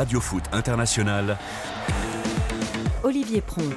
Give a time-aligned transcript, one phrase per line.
[0.00, 1.36] Radio Foot International.
[3.02, 3.68] Olivier Pron.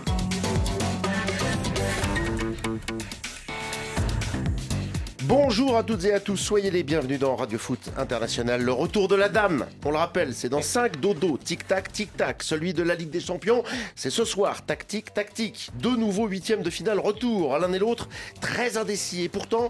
[5.23, 8.61] Bonjour à toutes et à tous, soyez les bienvenus dans Radio Foot International.
[8.61, 12.41] Le retour de la dame, on le rappelle, c'est dans 5 dodo, tic-tac, tic-tac.
[12.41, 13.63] Celui de la Ligue des Champions,
[13.95, 15.71] c'est ce soir, tactique, tactique.
[15.75, 18.07] Deux nouveaux huitièmes de finale retour, l'un et l'autre
[18.39, 19.23] très indécis.
[19.23, 19.67] Et pourtant,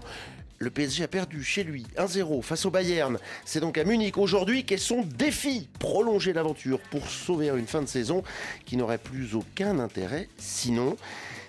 [0.64, 3.18] le PSG a perdu chez lui 1-0 face au Bayern.
[3.44, 5.68] C'est donc à Munich aujourd'hui qu'est son défi.
[5.78, 8.22] Prolonger l'aventure pour sauver une fin de saison
[8.64, 10.96] qui n'aurait plus aucun intérêt sinon.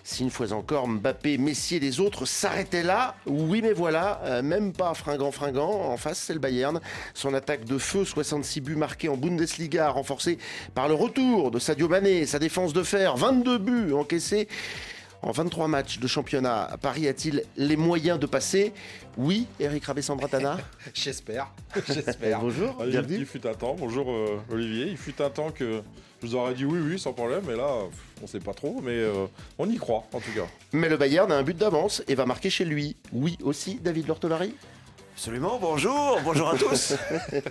[0.04, 4.44] Si une fois encore Mbappé, Messi et les autres s'arrêtaient là, oui mais voilà, euh,
[4.44, 6.80] même pas fringant fringant, en face c'est le Bayern.
[7.14, 10.38] Son attaque de feu, 66 buts marqués en Bundesliga, renforcée
[10.76, 14.48] par le retour de Sadio Mané, sa défense de fer, 22 buts encaissés.
[15.26, 18.74] En 23 matchs de championnat, Paris a-t-il les moyens de passer?
[19.18, 20.60] Oui, Eric Rabé-Sambratana
[20.94, 21.52] J'espère.
[21.88, 22.42] J'espère.
[22.42, 23.16] Bonjour, Il, bienvenue.
[23.18, 25.82] il fut un temps, bonjour euh, Olivier, il fut un temps que
[26.22, 27.68] je vous aurais dit oui, oui, sans problème, mais là,
[28.22, 29.26] on sait pas trop, mais euh,
[29.58, 30.46] on y croit en tout cas.
[30.74, 32.96] Mais le Bayern a un but d'avance et va marquer chez lui.
[33.12, 34.54] Oui aussi, David Lortolari?
[35.16, 36.94] Absolument, bonjour, bonjour à tous.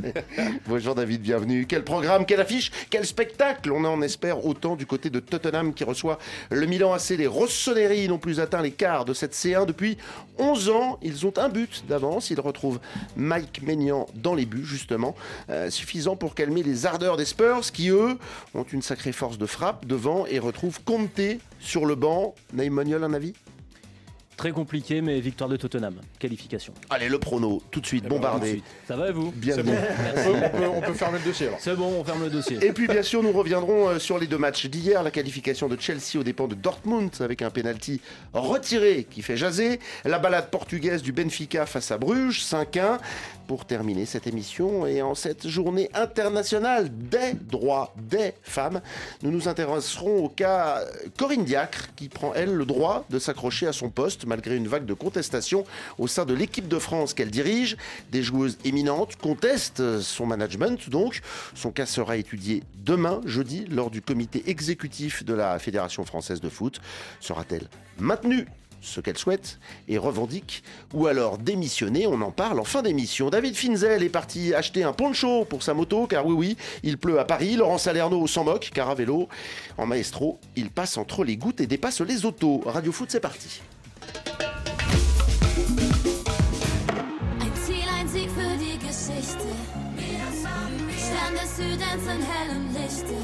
[0.69, 1.65] Bonjour David, bienvenue.
[1.67, 5.83] Quel programme, quelle affiche, quel spectacle On en espère autant du côté de Tottenham qui
[5.83, 6.19] reçoit
[6.51, 7.17] le Milan AC.
[7.17, 9.97] Les Rossoneri n'ont plus atteint les quarts de cette C1 depuis
[10.37, 10.99] 11 ans.
[11.01, 12.29] Ils ont un but d'avance.
[12.29, 12.81] Ils retrouvent
[13.17, 15.15] Mike Maignan dans les buts, justement.
[15.49, 18.19] Euh, suffisant pour calmer les ardeurs des Spurs qui, eux,
[18.55, 22.35] ont une sacrée force de frappe devant et retrouvent Conte sur le banc.
[22.53, 23.33] Naïm Moniol, un avis?
[24.37, 26.01] Très compliqué, mais victoire de Tottenham.
[26.19, 26.75] Qualification.
[26.91, 28.63] Allez, le prono, tout de suite, Tout de bombardé.
[28.89, 29.73] Ça va et vous Bienvenue.
[29.73, 31.59] bon, on peut, on peut- on peut fermer le dossier alors.
[31.61, 32.59] C'est bon, on ferme le dossier.
[32.65, 35.81] Et puis bien sûr, nous reviendrons euh, sur les deux matchs d'hier, la qualification de
[35.81, 38.01] Chelsea aux dépens de Dortmund avec un penalty
[38.33, 42.99] retiré qui fait jaser, la balade portugaise du Benfica face à Bruges 5-1
[43.47, 48.81] pour terminer cette émission et en cette journée internationale des droits des femmes,
[49.23, 50.81] nous nous intéresserons au cas
[51.19, 54.87] Corinne Diacre qui prend elle le droit de s'accrocher à son poste malgré une vague
[54.87, 55.65] de contestation
[55.99, 57.77] au sein de l'équipe de France qu'elle dirige.
[58.13, 61.21] Des joueuses éminentes contestent son management donc.
[61.55, 66.49] Son cas sera étudié demain, jeudi, lors du comité exécutif de la Fédération française de
[66.49, 66.81] foot.
[67.21, 67.69] Sera-t-elle
[67.99, 68.47] maintenue?
[68.87, 69.59] Ce qu'elle souhaite
[69.89, 70.63] et revendique,
[70.93, 73.31] ou alors démissionner, on en parle en fin d'émission.
[73.31, 77.19] David Finzel est parti acheter un poncho pour sa moto, car oui, oui, il pleut
[77.19, 77.57] à Paris.
[77.57, 79.27] Laurent Salerno s'en moque, car à vélo,
[79.79, 82.61] en maestro, il passe entre les gouttes et dépasse les autos.
[82.67, 83.63] Radio Foot, c'est parti.
[87.41, 89.49] Ein Ziel, ein Sieg für die Geschichte.
[90.97, 93.17] Stern des Südens in hellem Lichte.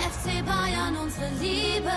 [0.00, 1.92] FC Bayern, unsere Liebe.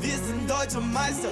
[0.00, 1.28] Wir sind deutsche Meister.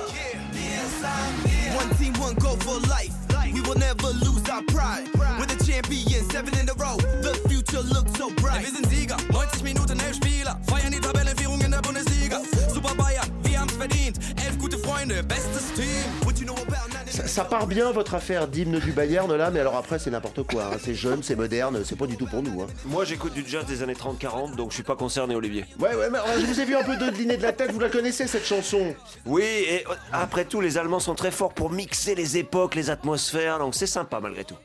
[1.76, 3.12] One team, one goal for life.
[3.52, 5.08] We will never lose our pride.
[5.14, 6.96] We're the champions, seven in a row.
[7.22, 8.62] The future looks so bright.
[8.62, 10.58] Wir sind Sieger, 90 Minuten, elf Spieler.
[10.66, 12.40] Feiern die Tabellenführung in der Bundesliga.
[12.72, 13.28] Super Bayern,
[13.64, 14.18] wir haben's verdient.
[14.46, 15.86] Elf gute Freunde, bestes Team.
[16.24, 17.10] What you know about 99?
[17.14, 20.42] Ça, ça part bien votre affaire d'hymne du Bayern là, mais alors après c'est n'importe
[20.44, 20.64] quoi.
[20.74, 20.76] hein.
[20.82, 22.62] C'est jeune, c'est moderne, c'est pas du tout pour nous.
[22.62, 22.66] hein.
[22.86, 25.64] Moi j'écoute du jazz des années 30-40, donc je suis pas concerné Olivier.
[25.78, 27.72] Ouais, ouais, mais alors, je vous ai vu un peu de dîner de la tête,
[27.72, 28.94] vous la connaissez cette chanson?
[29.26, 32.90] Oui, et euh, après tout, les Allemands sont très forts pour mixer les époques, les
[32.90, 34.56] atmosphères, donc c'est sympa malgré tout.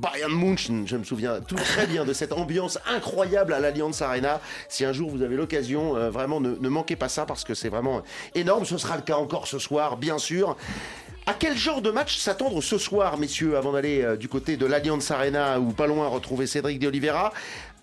[0.00, 4.40] Bayern München, je me souviens tout très bien de cette ambiance incroyable à l'Allianz Arena.
[4.70, 7.68] Si un jour vous avez l'occasion, euh, vraiment ne, manquez pas ça parce que c'est
[7.68, 8.00] vraiment
[8.34, 8.64] énorme.
[8.64, 10.56] Ce sera le cas encore ce soir, bien sûr.
[11.26, 14.64] À quel genre de match s'attendre ce soir, messieurs, avant d'aller euh, du côté de
[14.64, 17.34] l'Allianz Arena ou pas loin retrouver Cédric de Oliveira?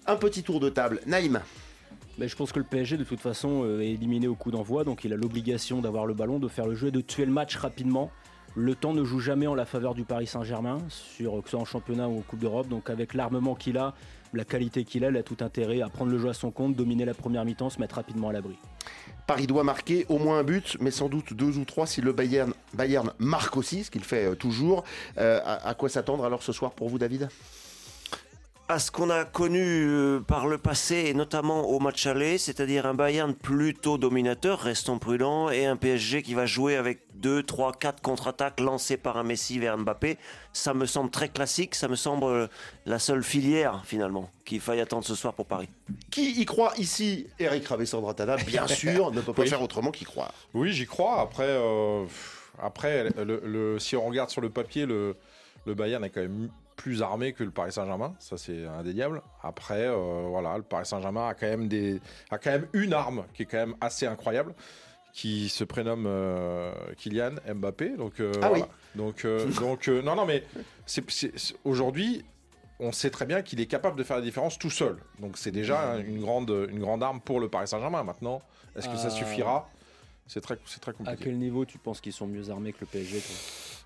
[0.07, 1.01] Un petit tour de table.
[1.05, 1.39] Naïm,
[2.17, 4.83] Mais je pense que le PSG, de toute façon, euh, est éliminé au coup d'envoi,
[4.83, 7.31] donc il a l'obligation d'avoir le ballon, de faire le jeu et de tuer le
[7.31, 8.09] match rapidement.
[8.59, 11.59] Le temps ne joue jamais en la faveur du Paris Saint-Germain, sur, que ce soit
[11.59, 12.67] en championnat ou en Coupe d'Europe.
[12.67, 13.93] Donc avec l'armement qu'il a,
[14.33, 16.75] la qualité qu'il a, il a tout intérêt à prendre le jeu à son compte,
[16.75, 18.57] dominer la première mi-temps, se mettre rapidement à l'abri.
[19.27, 22.13] Paris doit marquer au moins un but, mais sans doute deux ou trois si le
[22.13, 22.51] Bayern,
[23.19, 24.83] marque aussi, ce qu'il fait euh, toujours.
[25.19, 27.29] Euh, à quoi s'attendre alors ce soir pour vous, David?
[28.69, 32.85] À ce qu'on a connu euh, par le passé, et notamment au match aller, c'est-à-dire
[32.85, 37.71] un Bayern plutôt dominateur, restons prudents, et un PSG qui va jouer avec 2, 3,
[37.79, 40.17] 4 contre-attaques lancées par un Messi vers Mbappé.
[40.51, 42.47] Ça me semble très classique, ça me semble euh,
[42.85, 45.69] la seule filière finalement qu'il faille attendre ce soir pour Paris.
[46.11, 49.47] Qui y croit ici Eric Ravessandratana, bien sûr, ne peut pas Oui.
[49.47, 50.33] faire autrement qu'y croire.
[50.53, 51.21] Oui, j'y crois.
[51.21, 52.03] Après, euh,
[52.61, 55.15] après le, le- si on regarde sur le papier, le,
[55.65, 58.15] le Bayern est quand même plus armé que le Paris Saint-Germain.
[58.19, 59.21] Ça, c'est indéniable.
[59.43, 61.99] Après, euh, voilà, le Paris Saint-Germain a quand même des,
[62.31, 64.53] a quand même une arme qui est quand même assez incroyable,
[65.11, 67.97] qui se prénomme euh, Kylian Mbappé.
[67.97, 68.63] Donc, euh, Ah oui.
[68.95, 69.25] Donc,
[69.59, 70.43] donc, non, non, mais
[70.85, 72.23] c'est, c'est- c'est- aujourd'hui.
[72.79, 74.97] on sait très bien qu'il est capable de faire la différence tout seul.
[75.19, 78.03] Donc c'est déjà une grande, une grande arme pour le Paris Saint-Germain.
[78.03, 78.39] Maintenant,
[78.75, 79.67] est-ce que ça suffira?
[80.27, 81.23] C'est très, c'est très À compliqué.
[81.23, 83.19] quel niveau tu penses qu'ils sont mieux armés que le PSG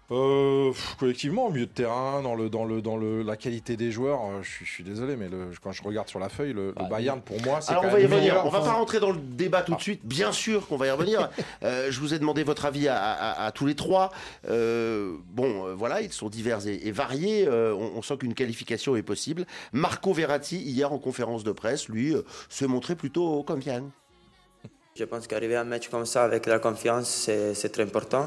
[0.09, 3.91] Euh, collectivement, au milieu de terrain, dans, le, dans, le, dans le, la qualité des
[3.91, 6.51] joueurs, euh, je, suis, je suis désolé, mais le, quand je regarde sur la feuille,
[6.51, 8.59] le, le Ah, Bayern, pour moi, c'est Alors quand on va y revenir, on va
[8.59, 9.81] pas rentrer dans le débat tout de Ah.
[9.83, 11.29] suite, bien sûr qu'on va y revenir.
[11.63, 14.09] Euh, je vous ai demandé votre avis à, à- à tous les trois.
[14.49, 17.47] Euh, bon, voilà, ils sont divers et, et variés.
[17.47, 19.45] Euh, on, on sent qu'une qualification est possible.
[19.71, 23.83] Marco Verratti, hier en conférence de presse, lui, euh, se montrait plutôt confiant.
[24.95, 28.25] Je pense qu'arriver à un match comme ça avec la confiance, c'est très important.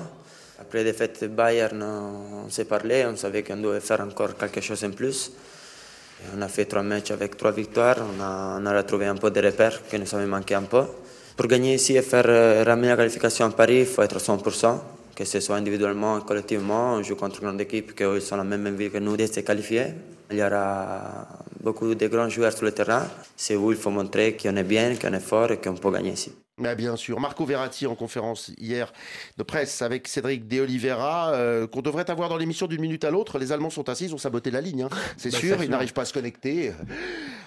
[0.61, 4.61] Après la défaite de Bayern, on s'est parlé, on savait qu'on devait faire encore quelque
[4.61, 5.33] chose en plus.
[6.37, 8.23] On a fait trois matchs avec trois victoires, on
[8.67, 10.85] a, retrouvé un peu de repères qui nous avaient manqué un peu.
[11.37, 14.21] Pour gagner ici et faire euh, ramener la qualification à Paris, il faut être à
[14.21, 14.79] 100%,
[15.17, 16.95] que ce soit individuellement et collectivement.
[16.95, 19.87] On joue contre une grande équipe qui sont la même envie que nous d'être qualifiés.
[20.31, 21.27] Il y aura
[21.61, 23.03] beaucoup de grands joueurs sur le terrain.
[23.37, 26.13] C'est où il faut montrer qu'on est bien, qu'on est fort et qu'on peut gagner
[26.13, 26.33] ici.
[26.57, 28.93] Mais bien sûr, Marco Verratti en conférence hier
[29.39, 33.11] de presse avec Cédric De Oliveira, euh, qu'on devrait avoir dans l'émission d'une minute à
[33.11, 33.41] l'autre.
[33.41, 34.89] Les Allemands sont assis, ils ont saboté la ligne, hein.
[35.17, 36.73] c'est Bah, sûr, ils n'arrivent pas à se connecter.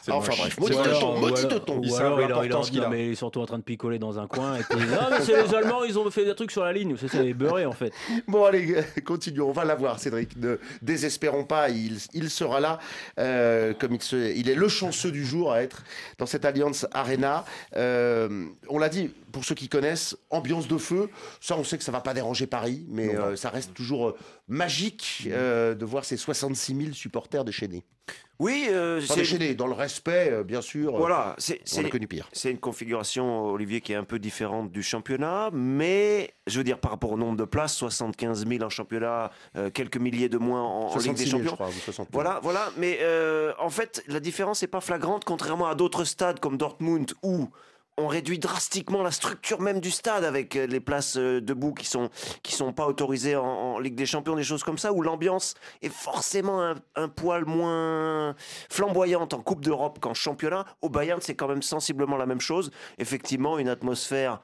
[0.07, 0.39] Enfin moche.
[0.39, 2.89] bref, maudit ou maudit ou savent alors il il non, a.
[2.89, 5.19] mais ils sont surtout en train de picoler dans un coin et puis non mais
[5.21, 7.71] c'est les Allemands ils ont fait des trucs sur la ligne c'est les beurrés en
[7.73, 7.91] fait
[8.27, 9.49] Bon, allez, continuons.
[9.49, 10.35] On va l'avoir, Cédric.
[10.37, 11.69] Ne désespérons pas.
[11.69, 12.79] Il, il sera là,
[13.19, 15.83] euh, comme il, se, il est le chanceux du jour à être
[16.17, 17.45] dans cette Alliance Arena.
[17.75, 21.09] Euh, on l'a dit, pour ceux qui connaissent, ambiance de feu.
[21.41, 23.21] Ça, on sait que ça va pas déranger Paris, mais Non.
[23.21, 27.83] euh, ça reste toujours euh, magique euh, de voir ces 66 000 supporters déchaînés.
[28.39, 30.95] Oui, euh, c'est déchaînés, dans le respect, euh, bien sûr.
[30.95, 32.29] voilà, c'est on a connu pire.
[32.31, 36.79] C'est une configuration, Olivier, qui est un peu différente du championnat, mais je veux dire,
[36.79, 40.61] par rapport au nombre de places, 75 000 en championnat, euh, quelques milliers de moins
[40.61, 41.55] en, en Ligue 66 des 000, je Champions.
[41.55, 42.13] crois, ou 60 000.
[42.13, 42.99] Voilà, voilà, mais
[43.59, 47.49] en fait, la différence n'est pas flagrante, contrairement à d'autres stades comme Dortmund où
[47.97, 51.85] on réduit drastiquement la structure même du stade avec euh, les places euh, debout qui
[51.85, 52.09] sont
[52.43, 55.93] qui sont pas autorisées en, Ligue des Champions, des choses comme ça, où l'ambiance est
[55.93, 58.35] forcément un, poil moins
[58.69, 60.65] flamboyante en Coupe d'Europe qu'en championnat.
[60.81, 62.71] Au Bayern, c'est quand même sensiblement la même chose.
[62.97, 64.41] Effectivement, une atmosphère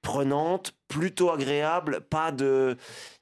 [0.00, 2.76] prenante, plutôt agréable, pas de,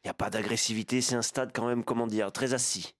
[0.04, 1.00] il n'y a pas d'agressivité.
[1.00, 2.94] C'est un stade quand même, comment dire, très assis.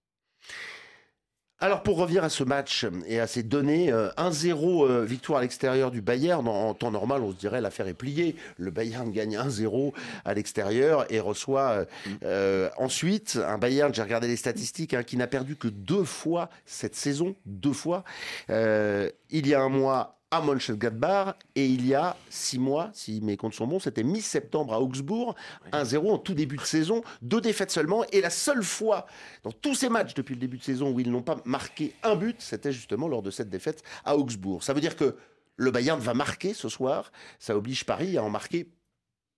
[1.63, 5.41] Alors pour revenir à ce match et à ces données, euh, 1-0 euh, victoire à
[5.43, 6.47] l'extérieur du Bayern.
[6.47, 8.35] En, temps normal, on se dirait l'affaire est pliée.
[8.57, 9.93] Le Bayern gagne 1-0
[10.25, 11.85] à l'extérieur et reçoit euh,
[12.23, 16.49] euh, ensuite un Bayern, j'ai regardé les statistiques, hein, qui n'a perdu que deux fois
[16.65, 18.03] cette saison, deux fois.
[18.49, 21.35] Euh, il y a un mois à Mönchengladbach.
[21.55, 25.35] Et il y a six mois, si mes comptes sont bons, c'était mi-septembre à Augsbourg,
[25.73, 28.03] 1-0 en tout début de saison, deux défaites seulement.
[28.11, 29.05] Et la seule fois
[29.43, 32.15] dans tous ces matchs depuis le début de saison où ils n'ont pas marqué un
[32.15, 34.63] but, c'était justement lors de cette défaite à Augsbourg.
[34.63, 35.15] Ça veut dire que
[35.57, 38.71] le Bayern va marquer ce soir, ça oblige Paris à en marquer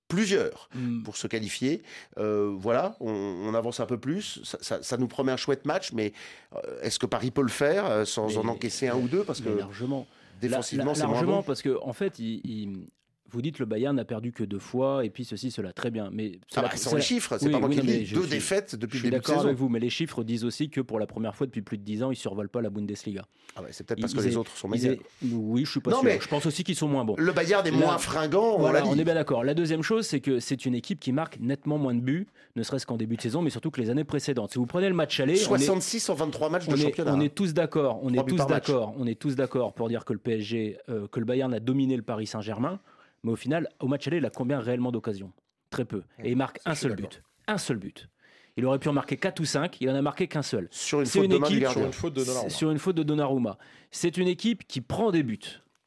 [0.08, 0.70] plusieurs
[1.04, 1.82] pour se qualifier.
[2.20, 4.42] Euh, voilà, on, on avance un peu plus.
[4.44, 6.14] Ça, ça- ça nous promet un chouette match, mais
[6.56, 9.24] euh, est-ce que Paris peut le faire euh, sans Mais- en encaisser un ou deux?
[9.24, 10.06] Parce que largement
[10.50, 11.44] défensivement, c'est moins largement bon.
[11.44, 12.88] parce que en fait il- il-
[13.34, 16.10] vous dites le Bayern n'a perdu que deux fois et puis ceci cela très bien
[16.12, 18.06] mais Ah bah, c'est les chiffres, c'est Oui, pas moi oui, qui dis.
[18.06, 19.48] je Deux suis- défaites depuis je le suis début de d'accord saison.
[19.48, 21.84] avec vous mais les chiffres disent aussi que pour la première fois depuis plus de
[21.84, 23.24] 10 ans ils survolent pas la Bundesliga
[23.56, 24.96] Ah ouais, c'est peut-être parce Ils- que les autres sont meilleurs.
[25.24, 27.32] oui je suis pas Non, sûr mais- je pense aussi qu'ils sont moins bons Le
[27.32, 29.44] Bayern est Là- moins fringant, on Voilà, on est bien d'accord.
[29.44, 32.64] La deuxième chose, c'est que c'est une équipe qui marque nettement moins de buts, ne
[32.64, 34.52] serait-ce qu'en début de saison, mais surtout que les années précédentes.
[34.52, 37.14] Si vous prenez le match aller, on est- 66 en 23 matchs de championnat.
[37.16, 40.14] on est tous d'accord, on est tous d'accord, on est tous d'accord pour dire que
[40.14, 42.80] le PSG, euh, que le Bayern a dominé le Paris Saint-Germain,
[43.24, 45.32] mais au final, au match aller, il a combien réellement d'occasions?
[45.70, 46.04] Très peu.
[46.24, 47.22] Et il marque un seul but.
[47.48, 48.10] Un seul but.
[48.56, 50.68] Il aurait pu en marquer 4 ou 5, il en a marqué qu'un seul.
[50.70, 51.86] Sur une C'est faute une de main du équipe- Sur gardien.
[51.88, 52.50] une faute de Donnarumma.
[52.50, 53.58] C'est Sur une faute de Donnarumma.
[53.90, 55.40] C'est une équipe qui prend des buts,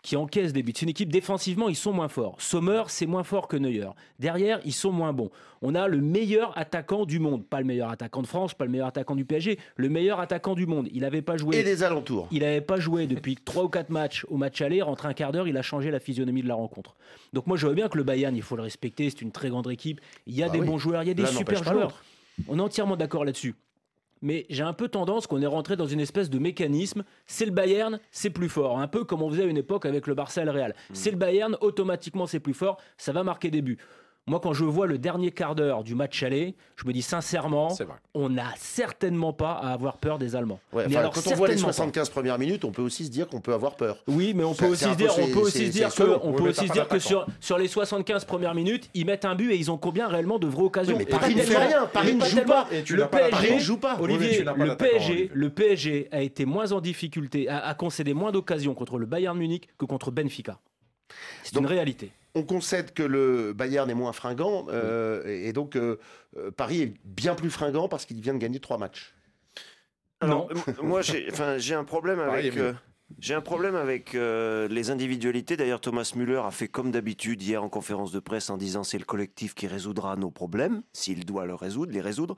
[0.06, 0.72] qui encaisse des buts.
[0.76, 2.36] C'est une équipe défensivement, ils sont moins forts.
[2.38, 3.88] Sommer, c'est moins fort que Neuer.
[4.20, 5.30] Derrière, ils sont moins bons.
[5.62, 8.70] On a le meilleur attaquant du monde, pas le meilleur attaquant de France, pas le
[8.70, 10.86] meilleur attaquant du PSG, le meilleur attaquant du monde.
[10.92, 11.56] Il n'avait pas joué.
[11.56, 12.28] Et des alentours.
[12.30, 14.80] Il n'avait pas joué depuis 3 ou 4 matchs au match aller.
[14.80, 16.94] Rentre un quart d'heure, il a changé la physionomie de la rencontre.
[17.32, 19.10] Donc moi, je vois bien que le Bayern, il faut le respecter.
[19.10, 20.00] C'est une très grande équipe.
[20.28, 20.66] Il y a Bah des oui.
[20.68, 22.00] bons joueurs, il y a des super joueurs.
[22.46, 23.56] On est entièrement d'accord là-dessus.
[24.22, 27.04] Mais j'ai un peu tendance qu'on est rentré dans une espèce de mécanisme.
[27.26, 28.78] C'est le Bayern, c'est plus fort.
[28.78, 30.74] Un peu comme on faisait à une époque avec le Barça et le Real.
[30.90, 30.94] Hmm.
[30.94, 33.78] C'est le Bayern, automatiquement c'est plus fort, ça va marquer des buts.
[34.28, 37.68] Moi, quand je vois le dernier quart d'heure du match aller, je me dis sincèrement,
[38.12, 40.58] on n'a certainement pas à avoir peur des Allemands.
[40.72, 41.72] Ouais, Mais enfin, alors, quand on voit les certainement pas.
[41.74, 44.02] 75 premières minutes, on peut aussi se dire qu'on peut avoir peur.
[44.08, 46.68] Oui, mais on peut aussi se dire, on peut aussi dire que, on peut aussi
[46.68, 50.08] dire sur, sur les 75 premières minutes, ils mettent un but et ils ont combien
[50.08, 50.96] réellement de vraies occasions?
[50.96, 52.66] Oui, mais Paris ne fait rien, Paris ne joue pas.
[52.72, 53.06] Le.
[53.06, 53.96] PSG, joue pas.
[54.00, 55.30] Olivier, le PSG, Olivier.
[55.32, 59.68] le PSG a été moins en difficulté, a, concédé moins d'occasions contre le Bayern Munich
[59.78, 60.58] que contre Benfica.
[61.44, 62.10] C'est une réalité.
[62.36, 65.96] On concède que le Bayern est moins fringant, euh, et et donc euh,
[66.36, 69.14] euh, Paris est bien plus fringant parce qu'il vient de gagner trois matchs.
[70.20, 72.54] Alors, m- moi, j'ai un problème avec.
[72.54, 72.72] mais- euh,
[73.20, 75.56] j'ai un problème avec euh, les individualités.
[75.56, 78.98] D'ailleurs, Thomas Müller a fait comme d'habitude hier en conférence de presse en disant c'est
[78.98, 82.34] le collectif qui résoudra nos problèmes, s'il doit le résoudre, les résoudre.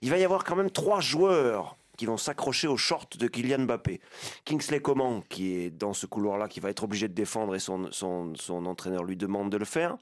[0.00, 3.60] Il va y avoir quand même trois joueurs qui vont s'accrocher aux shorts de Kylian
[3.60, 4.00] Mbappé.
[4.44, 7.92] Kingsley Coman, qui est dans ce couloir-là, qui va être obligé de défendre et son,
[7.92, 9.96] son, entraîneur lui demande de le faire.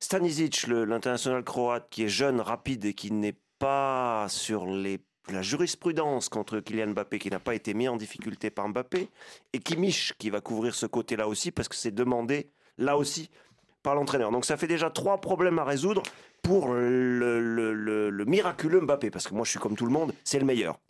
[0.00, 6.58] Stanisic, l'international croate, qui est jeune, rapide et qui n'est pas sur la jurisprudence contre
[6.58, 9.08] Kylian Mbappé, qui n'a pas été mis en difficulté par Mbappé.
[9.52, 13.30] Et Kimmich, qui va couvrir ce côté-là aussi, parce que c'est demandé là aussi
[13.84, 14.32] par l'entraîneur.
[14.32, 16.02] Donc ça fait déjà trois problèmes à résoudre
[16.42, 20.44] pour le miraculeux Mbappé, parce que moi je suis comme tout le monde, c'est le
[20.44, 20.80] meilleur.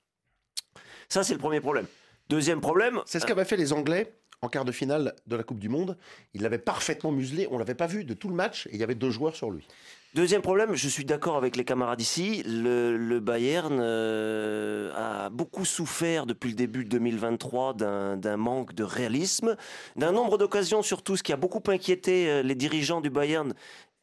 [1.11, 1.87] Ça c'est le premier problème.
[2.29, 5.59] Deuxième problème, C'est ce qu'avaient fait les Anglais en quart de finale de la Coupe
[5.59, 5.99] du Monde.
[6.33, 8.83] Ils l'avaient parfaitement muselé, on l'avait pas vu de tout le match, et il y
[8.85, 9.67] avait deux joueurs sur lui.
[10.15, 15.65] Deuxième problème, je suis d'accord avec les camarades ici, le, le Bayern euh, a beaucoup
[15.65, 19.57] souffert depuis le début de 2023 d'un d'un manque de réalisme,
[19.97, 23.55] d'un nombre d'occasions surtout, ce qui a beaucoup inquiété euh, les dirigeants du Bayern,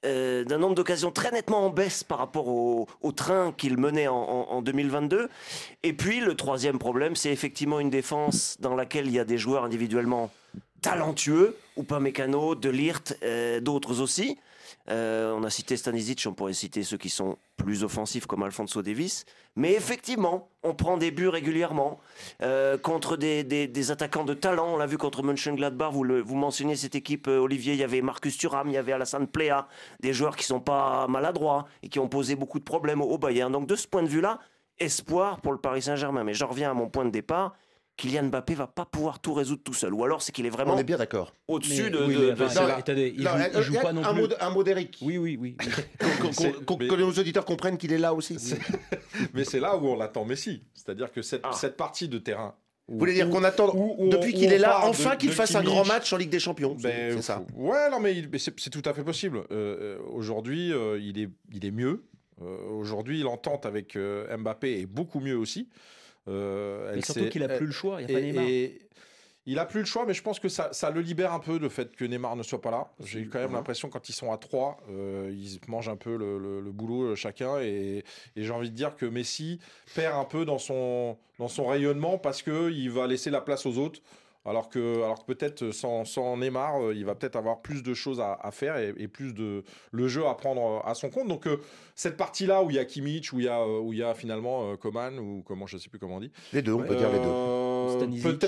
[0.06, 4.16] euh, d'un nombre d'occasions très nettement en baisse par rapport au, train qu'il menait en,
[4.16, 5.30] en- en 2022.
[5.84, 9.38] Et puis le troisième problème, c'est effectivement une défense dans laquelle il y a des
[9.38, 10.30] joueurs individuellement
[10.82, 14.38] talentueux, ou pas Mécano, De Ligt, euh, d'autres aussi.
[14.90, 18.82] Euh, on a cité Stanisic, on pourrait citer ceux qui sont plus offensifs comme Alfonso
[18.82, 19.26] Davis.
[19.56, 22.00] Mais effectivement, on prend des buts régulièrement
[22.42, 24.74] euh, contre des, des- attaquants de talent.
[24.74, 25.92] On l'a vu contre Mönchengladbach.
[25.92, 27.74] Vous, vous mentionnez cette équipe, euh, Olivier.
[27.74, 29.68] Il y avait Marcus Thuram, il y avait Alassane Plea,
[30.00, 33.52] des joueurs qui sont pas maladroits et qui ont posé beaucoup de problèmes au Bayern.
[33.52, 34.40] Donc de ce point de vue-là,
[34.80, 36.24] espoir pour le Paris Saint-Germain.
[36.24, 37.56] Mais j'en reviens à mon point de départ.
[37.98, 39.94] Kylian Mbappé va pas pouvoir tout résoudre tout seul.
[39.94, 41.34] Ou alors c'est qu'il est vraiment On est bien d'accord.
[41.48, 43.62] au-dessus de, oui, de- mais de- enfin, de- Non, attendez, il Non, joue, euh, il
[43.64, 44.22] joue pas non un, plus.
[44.22, 44.98] mot, un mot d'Eric.
[45.02, 45.58] Oui, oui, oui.
[45.98, 48.38] que nos auditeurs comprennent qu'il est là aussi.
[49.34, 50.64] Mais c'est là où on attend Messi.
[50.74, 51.52] C'est-à-dire que cette, Ah.
[51.54, 52.56] cette partie de terrain.
[52.90, 55.64] Vous voulez dire qu'on attend, où- où depuis qu'il est là, enfin qu'il fasse un
[55.64, 57.44] grand match en Ligue des Champions C'est Ben, c'est ça.
[57.54, 59.40] Ouais, non, mais, c'est tout à fait possible.
[59.40, 62.06] Euh, euh, Aujourd'hui, euh, il, est, il est mieux.
[62.42, 65.68] Euh, Aujourd'hui, l'entente avec euh, Mbappé est beaucoup mieux aussi.
[66.28, 68.02] Euh, Mais surtout qu'il a plus le choix.
[68.02, 68.44] Il n'y a et, pas Neymar.
[68.48, 68.82] et
[69.50, 71.58] il a plus le choix, mais je pense que ça, ça le libère un peu
[71.58, 72.92] le fait que Neymar ne soit pas là.
[73.06, 74.78] J'ai quand même l'impression quand ils sont à 3,
[75.32, 77.60] ils se mangent un peu le, le- le boulot euh, chacun.
[77.62, 78.04] Et,
[78.36, 79.60] et j'ai envie de dire que Messi
[79.96, 83.78] perd un peu dans son, dans son rayonnement parce qu'il va laisser la place aux
[83.78, 84.02] autres.
[84.48, 87.94] Alors que, alors que peut-être sans, sans Neymar, euh, il va peut-être avoir plus de
[87.94, 91.10] choses à, à faire et, et plus de le jeu à prendre euh, à son
[91.10, 91.28] compte.
[91.28, 91.58] Donc euh,
[91.96, 94.04] cette partie-là où il y a Kimmich, où il y a, euh, où il y
[94.04, 96.32] a finalement euh, Coman ou comment je sais plus comment on dit.
[96.54, 97.26] Les deux, on peut dire les deux.
[97.28, 97.68] Euh.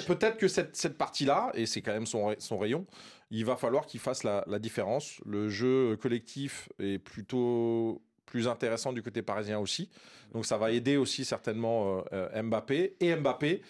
[0.07, 2.85] Peut-être que cette, cette partie-là, et c'est quand même son, son rayon,
[3.31, 5.19] il va falloir qu'il fasse la, la différence.
[5.25, 9.89] Le jeu collectif est plutôt plus intéressant du côté parisien aussi.
[10.33, 12.95] Donc ça va aider aussi certainement euh, euh, Mbappé.
[12.99, 13.61] Et Mbappé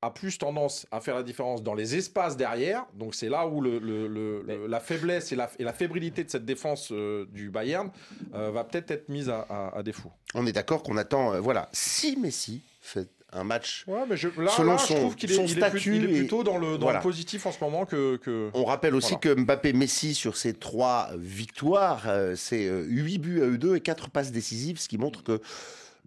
[0.00, 2.86] a plus tendance à faire la différence dans les espaces derrière.
[2.94, 6.22] Donc c'est là où le, le- le- le- la faiblesse et la, et la fébrilité
[6.22, 7.90] de cette défense euh, du Bayern
[8.34, 10.12] euh, va peut-être être mise à, à- à défaut.
[10.34, 11.34] On est d'accord qu'on attend.
[11.34, 13.84] euh, voilà, si Messi fait un match.
[13.88, 15.96] Ouais, mais je, là, Selon là, son- je trouve qu'il est, il est plus- statut
[15.96, 17.00] il est plutôt dans le, dans Voilà.
[17.00, 18.16] le positif en ce moment que.
[18.18, 18.50] que...
[18.54, 19.34] On rappelle aussi Voilà.
[19.36, 24.10] que Mbappé-Messi, sur ces trois victoires, c'est euh, 8 buts à eux deux et 4
[24.10, 25.40] passes décisives, ce qui montre que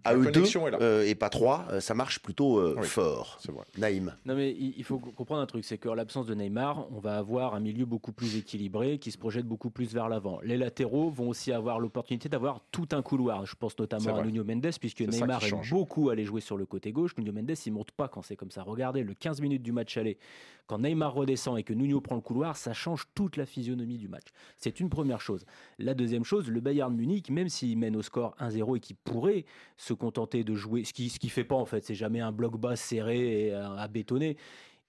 [0.04, 0.78] à La eux deux connexion est là.
[0.80, 2.86] euh, et pas trois, euh, ça marche plutôt euh, Oui.
[2.86, 3.38] fort.
[3.48, 3.64] Vrai.
[3.78, 4.14] Naïm.
[4.24, 7.54] Non mais il faut comprendre un truc, c'est qu'en l'absence de Neymar, on va avoir
[7.54, 10.40] un milieu beaucoup plus équilibré, qui se projette beaucoup plus vers l'avant.
[10.42, 13.44] Les latéraux vont aussi avoir l'opportunité d'avoir tout un couloir.
[13.46, 14.24] Je pense notamment à.
[14.24, 15.70] Nuno Mendes, puisque Neymar aime change.
[15.70, 17.16] beaucoup aller jouer sur le côté gauche.
[17.18, 18.62] Nuno Mendes, il monte pas quand c'est comme ça.
[18.62, 20.18] Regardez, le 15 minutes du match aller,
[20.66, 24.08] quand Neymar redescend et que Nuno prend le couloir, ça change toute la physionomie du
[24.08, 24.26] match.
[24.58, 25.44] C'est une première chose.
[25.78, 29.44] La deuxième chose, le Bayern Munich, même s'il mène au score 1-0 et qui pourrait
[29.76, 32.32] se contenter de jouer, ce qui ce qui fait pas en fait, c'est jamais un
[32.32, 34.36] bloc bas serré et à, à bétonner.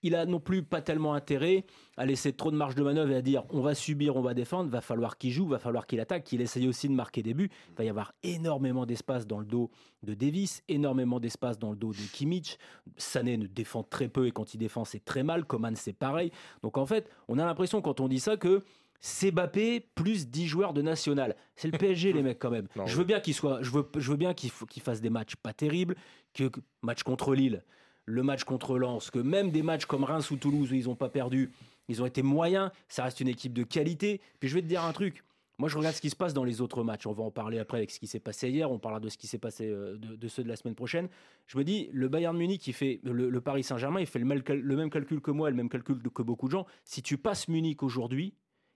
[0.05, 1.63] Il a non plus pas tellement intérêt
[1.95, 4.33] à laisser trop de marge de manœuvre et à dire on va subir, on va
[4.33, 7.33] défendre, va falloir qu'il joue, va falloir qu'il attaque, qu'il essaye aussi de marquer des
[7.33, 7.49] buts.
[7.69, 9.71] Il va y avoir énormément d'espace dans le dos
[10.03, 12.57] de Davis, énormément d'espace dans le dos de Kimmich.
[12.97, 15.45] Sané ne défend très peu et quand il défend c'est très mal.
[15.45, 16.31] Coman c'est pareil.
[16.63, 18.61] Donc en fait, on a l'impression quand on dit ça que
[19.05, 21.35] c'est Mbappé plus 10 joueurs de national.
[21.57, 22.67] C'est le PSG, les mecs, quand même.
[22.77, 25.01] Non, je veux bien qu'il soit, je veux, je veux bien qu'il f- qu'il fasse
[25.01, 25.95] des matchs pas terribles,
[26.33, 27.63] que que- match contre Lille,
[28.05, 30.95] le match contre Lens, que même des matchs comme Reims ou Toulouse où ils n'ont
[30.95, 31.51] pas perdu,
[31.89, 32.71] ils ont été moyens.
[32.87, 34.21] Ça reste une équipe de qualité.
[34.39, 35.23] Puis je vais te dire un truc.
[35.59, 37.05] Moi, je regarde ce qui se passe dans les autres matchs.
[37.05, 38.71] On va en parler après avec ce qui s'est passé hier.
[38.71, 41.09] On parlera de ce qui s'est passé euh, de, de ceux de la semaine prochaine.
[41.45, 44.25] Je me dis, le Bayern Munich, il fait le, le Paris Saint-Germain, il fait le,
[44.25, 46.65] le même calcul que moi, et le même calcul que beaucoup de gens.
[46.85, 48.33] Si tu passes Munich aujourd'hui,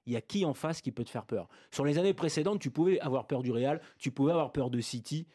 [0.07, 2.59] il y a qui en face qui peut te faire peur Sur les années précédentes,
[2.59, 5.27] tu pouvais avoir peur du Real, tu pouvais avoir peur de City.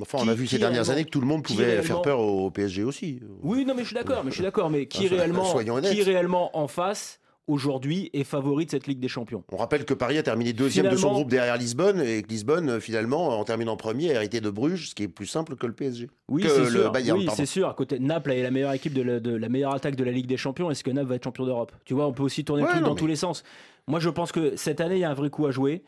[0.00, 2.02] Enfin, on Qui- a vu ces dernières années que tout le monde pouvait réellement- faire
[2.02, 3.20] peur au PSG aussi.
[3.42, 4.68] Oui, non, mais je suis d'accord, mais je suis d'accord.
[4.68, 9.06] Mais qui Enfin, réellement, qui réellement en face aujourd'hui est favori de cette Ligue des
[9.06, 12.28] Champions On rappelle que Paris a terminé deuxième de son groupe derrière Lisbonne et que
[12.28, 15.54] Lisbonne, euh, finalement, en terminant premier, a hérité de Bruges, ce qui est plus simple
[15.54, 16.08] que le PSG.
[16.28, 16.90] Oui, c'est sûr.
[16.90, 17.68] Bayern, oui, c'est sûr.
[17.68, 20.10] À côté, Naples est la meilleure équipe de la, de la meilleure attaque de la
[20.10, 20.70] Ligue des Champions.
[20.72, 21.70] Est-ce que Naples va être champion d'Europe?
[21.84, 23.44] Tu vois, on peut aussi tourner Ouais, le truc dans mais- tous les sens.
[23.86, 25.84] Moi, je pense que cette année, il y a un vrai coup à jouer.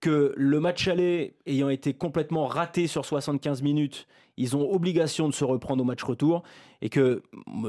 [0.00, 5.32] Que le match aller ayant été complètement raté sur 75 minutes, ils ont obligation de
[5.32, 6.42] se reprendre au match retour.
[6.82, 7.22] Et que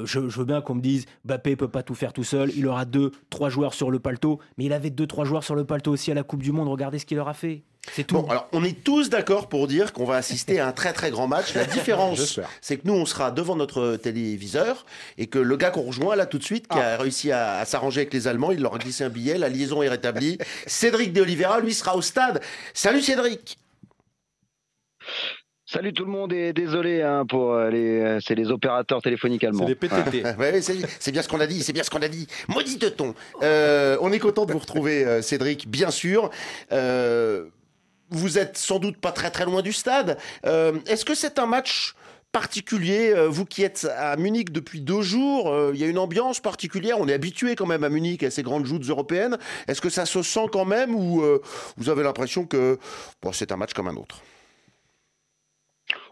[0.04, 2.52] je, je veux bien qu'on me dise Bappé peut pas tout faire tout seul.
[2.58, 4.40] Il aura deux, trois joueurs sur le paletot.
[4.58, 6.68] Mais il avait deux, trois joueurs sur le paletot aussi à la Coupe du Monde.
[6.68, 7.64] Regardez ce qu'il leur a fait.
[7.94, 8.16] C'est tout.
[8.22, 11.10] Bon, alors, on est tous d'accord pour dire qu'on va assister à un très très
[11.12, 11.54] grand match.
[11.56, 14.86] La différence, c'est que nous, on sera devant notre téléviseur
[15.18, 17.66] et que le gars qu'on rejoint là tout de suite, qui a réussi à, à
[17.66, 20.38] s'arranger avec les Allemands, il leur a glissé un billet, la liaison est rétablie.
[20.68, 22.42] Cédric de Oliveira, lui, sera au stade.
[22.74, 23.58] Salut Cédric
[25.70, 29.42] Salut tout le monde et désolé hein, pour euh, les, euh, c'est les opérateurs téléphoniques
[29.42, 29.66] C'est allemands.
[29.66, 30.24] des PTT.
[30.24, 32.26] Ouais, ouais, c'est c'est bien ce qu'on a dit, c'est bien ce qu'on a dit.
[32.48, 33.14] Maudit de ton.
[33.44, 36.30] Euh, on est content de vous retrouver, Cédric, bien sûr.
[36.72, 37.48] Euh,
[38.10, 40.18] vous êtes sans doute pas très très loin du stade.
[40.46, 41.96] Euh, Est-ce que c'est un match
[42.32, 45.98] particulier euh, Vous qui êtes à Munich depuis deux jours, euh, il y a une
[45.98, 46.98] ambiance particulière.
[47.00, 49.38] On est habitué quand même à Munich, à ces grandes joutes européennes.
[49.68, 51.24] Est-ce que ça se sent quand même ou
[51.78, 52.78] vous avez l'impression que
[53.32, 54.22] c'est un match comme un autre?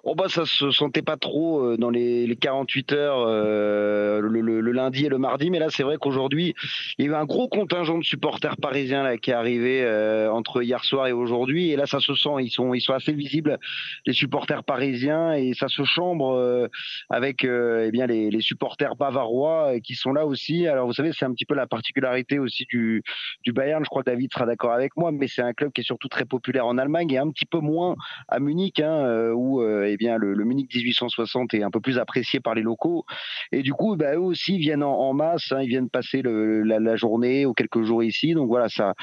[0.08, 4.40] Oh bah ça se sentait pas trop euh, dans les, les 48 heures euh, le,
[4.40, 6.54] le- le lundi et le mardi, mais là c'est vrai qu'aujourd'hui
[7.00, 10.32] il y a eu un gros contingent de supporters parisiens là qui est arrivé euh,
[10.32, 13.14] entre hier soir et aujourd'hui, et là ça se sent, ils sont ils sont assez
[13.14, 13.58] visibles
[14.06, 15.34] les supporters parisiens.
[15.34, 16.68] Et ça se chambre euh,
[17.10, 20.68] avec euh, eh bien les, les supporters bavarois euh, qui sont là aussi.
[20.68, 23.02] Alors vous savez c'est un petit peu la particularité aussi du
[23.44, 25.82] du Bayern, je crois que David sera d'accord avec moi, mais c'est un club qui
[25.82, 27.96] est surtout très populaire en Allemagne et un petit peu moins
[28.28, 29.62] à Munich, hein, où
[29.95, 33.05] eh bien le, Munich 1860 est un peu plus apprécié par les locaux.
[33.51, 37.45] Et du coup, bah, eux aussi viennent en, masse, hein, ils viennent passer la, journée
[37.45, 38.34] ou quelques jours ici.
[38.34, 38.93] Donc voilà, ça,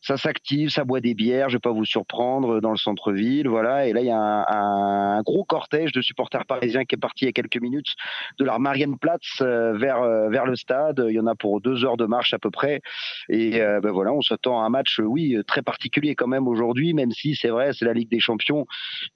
[0.00, 1.48] ça s'active, ça boit des bières.
[1.48, 3.86] Je vais pas vous surprendre dans le centre-ville, voilà.
[3.86, 7.26] Et là, il y a un, gros cortège de supporters parisiens qui est parti il
[7.26, 7.94] y a quelques minutes
[8.38, 11.04] de la Marienplatz euh, vers euh, vers le stade.
[11.08, 12.80] Il y en a pour deux heures de marche à peu près.
[13.28, 16.48] Et euh, ben voilà, on s'attend à un match, euh, oui, très particulier quand même
[16.48, 18.66] aujourd'hui, même si c'est vrai, c'est la Ligue des Champions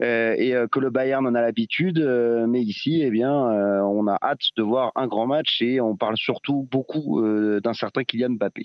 [0.02, 1.98] euh, et euh, que le Bayern en a l'habitude.
[1.98, 5.80] euh, mais ici, eh bien, euh, on a hâte de voir un grand match et
[5.80, 8.62] on parle surtout beaucoup euh, d'un certain Kylian Mbappé.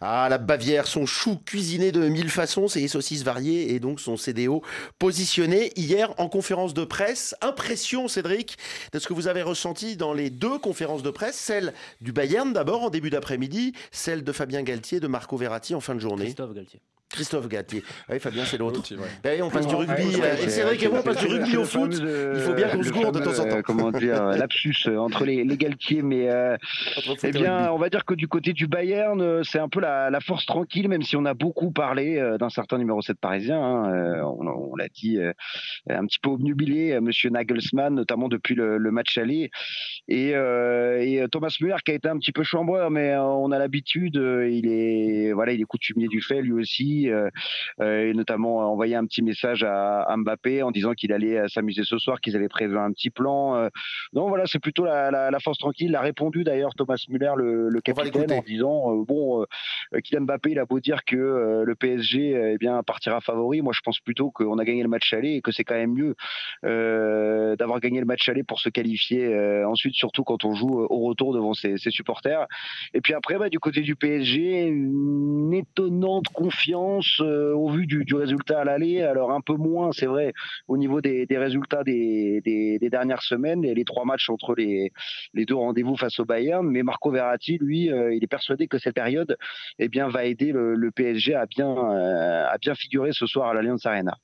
[0.00, 4.16] Ah, la Bavière, son chou cuisiné de mille façons, ses saucisses variées et donc son
[4.16, 4.62] CDO
[4.98, 7.34] positionné hier en conférence de presse.
[7.42, 8.56] Impression, Cédric,
[8.92, 12.52] de ce que vous avez ressenti dans les deux conférences de presse, celle du Bayern
[12.52, 16.24] d'abord en début d'après-midi, celle de Fabien Galtier, de Marco Verratti en fin de journée.
[16.24, 16.80] Christophe Galtier.
[17.12, 17.82] Christophe Galtier.
[18.08, 18.82] Ah Oui, Fabien, c'est l'autre.
[19.24, 20.16] Ben on passe du Ouais, rugby.
[20.20, 21.92] ouais, euh, c'est- et moi, on passe du rugby au foot.
[21.94, 23.56] fameux, Il faut bien qu'on se gourde de temps en temps.
[23.56, 26.56] euh, Comment dire, lapsus euh, entre les, les Galtiers, mais euh,
[27.24, 30.20] Eh bien, on va dire que du côté du Bayern, c'est un peu la, la
[30.20, 33.60] force tranquille, même si on a beaucoup parlé euh, d'un certain numéro 7 parisien.
[33.60, 35.32] hein, euh, on on l'a dit, euh,
[35.88, 39.50] un petit peu obnubilé, euh, Monsieur Nagelsmann, notamment depuis le, le match aller.
[40.08, 43.50] Et, euh, et, Thomas Müller qui a été un petit peu chambreur, mais euh, on
[43.52, 44.16] a l'habitude.
[44.16, 47.28] euh, il est voilà, il est coutumier du fait lui aussi, euh,
[47.80, 51.48] euh, et notamment envoyé un petit message à, à Mbappé en disant qu'il allait euh,
[51.48, 53.68] s'amuser ce soir, qu'ils avaient prévu un petit plan.
[54.12, 55.88] donc voilà, c'est plutôt la, la, la force tranquille.
[55.88, 59.44] Il a répondu d'ailleurs Thomas Müller, le, capitaine, en disant bon,
[60.04, 63.62] Kylian Mbappé, il a beau dire que le PSG eh bien partira favori.
[63.62, 65.94] Moi, je pense plutôt qu'on a gagné le match aller et que c'est quand même
[65.94, 66.14] mieux
[67.56, 69.34] d'avoir gagné le match aller pour se qualifier
[69.64, 72.46] ensuite, surtout quand on joue au retour devant ses, ses supporters.
[72.94, 76.89] Et puis après, bah, du côté du PSG, une étonnante confiance
[77.20, 79.02] euh, au vu du, résultat à l'aller.
[79.02, 80.32] Alors un peu moins, c'est vrai,
[80.68, 84.92] au niveau des, résultats des, dernières semaines et les trois matchs entre les,
[85.34, 86.66] deux rendez-vous face au Bayern.
[86.66, 89.36] Mais Marco Verratti, lui, euh, il est persuadé que cette période
[89.78, 93.54] eh bien, va aider le, PSG à bien, euh, à bien figurer ce soir à
[93.54, 94.16] l'Allianz Arena.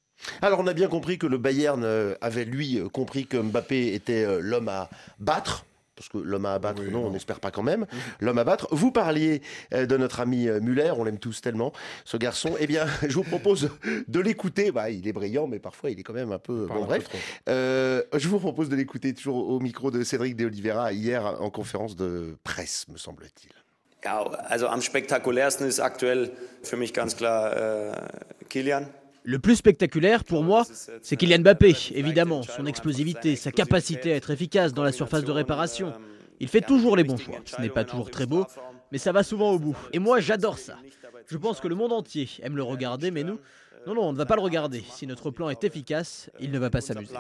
[0.43, 1.85] Alors, on a bien compris que le Bayern
[2.21, 5.67] avait, lui, compris que Mbappé était l'homme à battre.
[5.97, 7.87] Parce que l'homme à abattre, Oui, non, on n'espère pas quand même.
[8.21, 8.69] L'homme à battre.
[8.71, 11.73] Vous parliez euh, de notre ami euh, Muller, on l'aime tous tellement,
[12.05, 12.55] ce garçon.
[12.61, 13.71] Eh bien, je vous propose
[14.07, 14.71] de l'écouter.
[14.71, 16.67] Bah, il est brillant, mais parfois il est quand même un peu.
[16.67, 17.09] Bon, bref.
[17.49, 21.51] Euh, je vous propose de l'écouter toujours au micro de Cédric de Oliveira hier en
[21.51, 23.53] conférence de presse, me semble-t-il.
[24.05, 26.31] Ja, also am spektakulärsten ist aktuell
[26.63, 28.87] für mich ganz klar äh, Kilian.
[29.29, 30.63] Le plus spectaculaire pour moi,
[31.03, 35.33] c'est Kylian Mbappé, évidemment, son explosivité, sa capacité à être efficace dans la surface de
[35.33, 35.93] réparation.
[36.39, 37.41] Il fait toujours les bons choix.
[37.45, 38.47] Ce n'est pas toujours très beau,
[38.93, 39.77] mais ça va souvent au bout.
[39.93, 40.77] Et moi, j'adore ça.
[41.27, 43.41] Je pense que le monde entier aime le regarder, mais nous,
[43.85, 44.85] non, non, on ne va pas le regarder.
[44.93, 47.15] Si notre plan est efficace, il ne va pas s'amuser.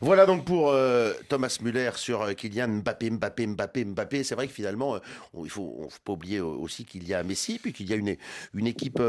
[0.00, 4.24] Voilà donc pour euh, Thomas Müller sur euh, Kylian Mbappé, Mbappé, Mbappé, Mbappé.
[4.24, 4.98] C'est vrai que finalement, euh,
[5.34, 7.96] on- il faut, faut pas oublier aussi qu'il y a Messi, puis qu'il y a
[7.96, 8.16] une,
[8.54, 9.00] une équipe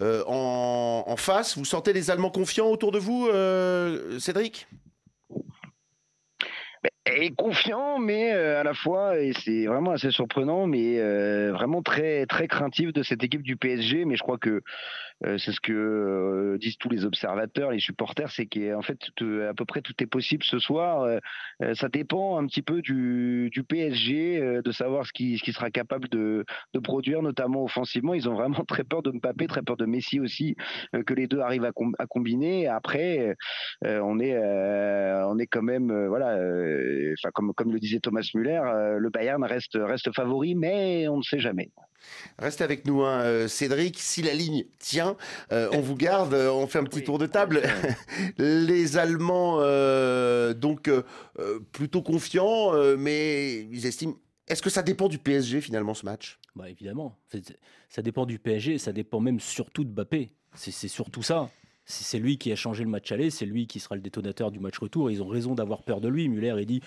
[0.00, 1.56] en, en face.
[1.56, 3.28] Vous sentez les Allemands confiants autour de vous,
[4.20, 4.66] Cédric?
[7.04, 10.98] Est confiant, mais à la fois, et c'est vraiment assez surprenant, mais
[11.50, 14.04] vraiment très très craintif de cette équipe du PSG.
[14.04, 14.62] Mais je crois que
[15.38, 19.54] c'est ce que euh, disent tous les observateurs, les supporters, c'est qu'en fait tout- à
[19.54, 21.02] peu près tout est possible ce soir.
[21.02, 21.18] Euh,
[21.62, 25.42] euh, ça dépend un petit peu du, du PSG, euh, de savoir ce qui ce
[25.44, 28.14] qui sera capable de, de produire, notamment offensivement.
[28.14, 30.56] Ils ont vraiment très peur de Mbappé, très peur de Messi aussi,
[30.94, 32.66] euh, que les deux arrivent à, à combiner.
[32.68, 33.34] Après,
[33.84, 37.78] euh, on est euh, on est quand même euh, voilà euh, enfin comme comme le
[37.80, 41.70] disait Thomas Müller euh, le Bayern reste reste favori mais on ne sait jamais
[42.38, 43.98] Restez avec nous, hein, euh, Cédric.
[43.98, 45.16] Si la ligne tient,
[45.52, 46.34] euh, on vous garde.
[46.34, 47.62] euh, On fait un petit tour de table.
[48.38, 51.02] Les Allemands, euh, donc, euh,
[51.72, 54.14] plutôt confiants, mais ils estiment.
[54.48, 56.38] Est-ce que ça dépend du PSG finalement ce match?
[56.56, 57.16] Bah évidemment,
[57.88, 60.32] ça dépend du PSG, ça dépend même surtout de Mbappé.
[60.54, 61.48] C'est surtout ça.
[61.84, 64.50] C'est c'est lui qui a changé le match aller, c'est lui qui sera le détonateur
[64.50, 65.10] du match retour.
[65.10, 66.28] Ils ont raison d'avoir peur de lui.
[66.28, 66.80] Muller, il dit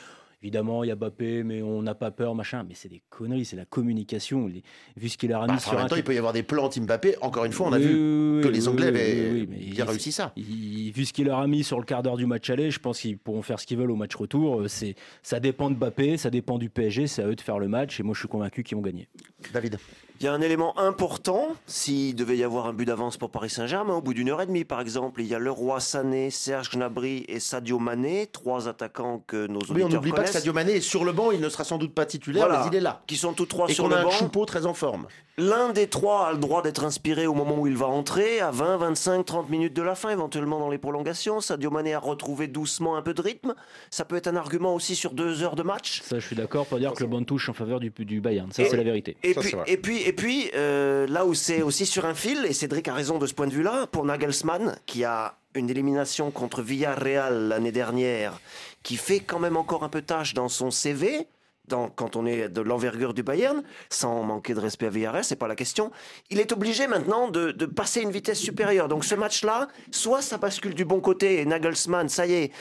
[0.43, 2.63] évidemment, il y a Mbappé, mais on n'a pas peur, machin.
[2.67, 4.47] Mais c'est des conneries, c'est la communication.
[4.47, 4.61] Les-
[4.97, 6.33] vu ce qu'il a Bah, ramené enfin, sur En même temps, il peut y avoir
[6.33, 7.15] des plans anti-Mbappé.
[7.21, 10.33] Encore une fois, on a Oui, vu oui, que les Anglais avaient bien réussi ça.
[10.35, 12.79] il- vu ce qu'il leur a mis sur le quart d'heure du match aller, je
[12.79, 14.61] pense qu'ils pourront faire ce qu'ils veulent au match retour.
[14.61, 17.57] Euh, C'est, ça dépend de Mbappé, ça dépend du PSG, c'est à eux de faire
[17.59, 17.99] le match.
[17.99, 19.07] Et moi, je suis convaincu qu'ils vont gagner.
[19.53, 19.77] David
[20.23, 23.49] Il y a un élément important, s'il devait y avoir un but d'avance pour Paris
[23.49, 26.69] Saint-Germain, au bout d'une heure et demie par exemple, il y a Leroy Sané, Serge
[26.69, 30.53] Gnabry et Sadio Mané, trois attaquants que nos auditeurs Oui, on n'oublie pas que Sadio
[30.53, 31.31] Mané est sur le banc.
[31.31, 32.61] Il ne sera sans doute pas titulaire, Voilà.
[32.63, 33.01] mais il est là.
[33.05, 34.11] qui sont tous trois Et sur le a un banc.
[34.11, 35.07] Choupeau très en forme.
[35.37, 38.51] L'un des trois a le droit d'être inspiré au moment où il va entrer, à
[38.51, 41.41] 20, 25, 30 minutes de la fin, éventuellement dans les prolongations.
[41.41, 43.55] Sadio Mané a retrouvé doucement un peu de rythme.
[43.89, 46.01] Ça peut être un argument aussi sur deux heures de match.
[46.03, 48.49] Ça, je suis d'accord pour dire que le banc touche en faveur du, du Bayern.
[48.53, 49.17] Ça, Et- c'est la vérité.
[49.23, 52.45] Et Ça, puis, et puis, et puis euh, là où c'est aussi sur un fil,
[52.45, 56.29] et Cédric a raison de ce point de vue-là, pour Nagelsmann, qui a une élimination
[56.29, 58.39] contre Villarreal l'année dernière,
[58.83, 61.25] qui fait quand même encore un peu tâche dans son CV,
[61.67, 65.35] dans, quand on est de l'envergure du Bayern, sans manquer de respect à Villarreal, c'est
[65.35, 65.91] pas la question.
[66.29, 68.87] Il est obligé maintenant de, passer une vitesse supérieure.
[68.87, 72.51] Donc ce match-là, soit ça bascule du bon côté, et Nagelsmann, ça y est,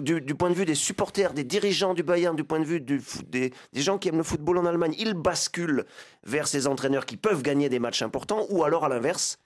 [0.00, 3.00] du, point de vue des supporters, des dirigeants du Bayern, du point de vue des,
[3.72, 5.84] des gens qui aiment le football en Allemagne, il bascule
[6.24, 9.38] vers ces entraîneurs qui peuvent gagner des matchs importants, ou alors à l'inverse,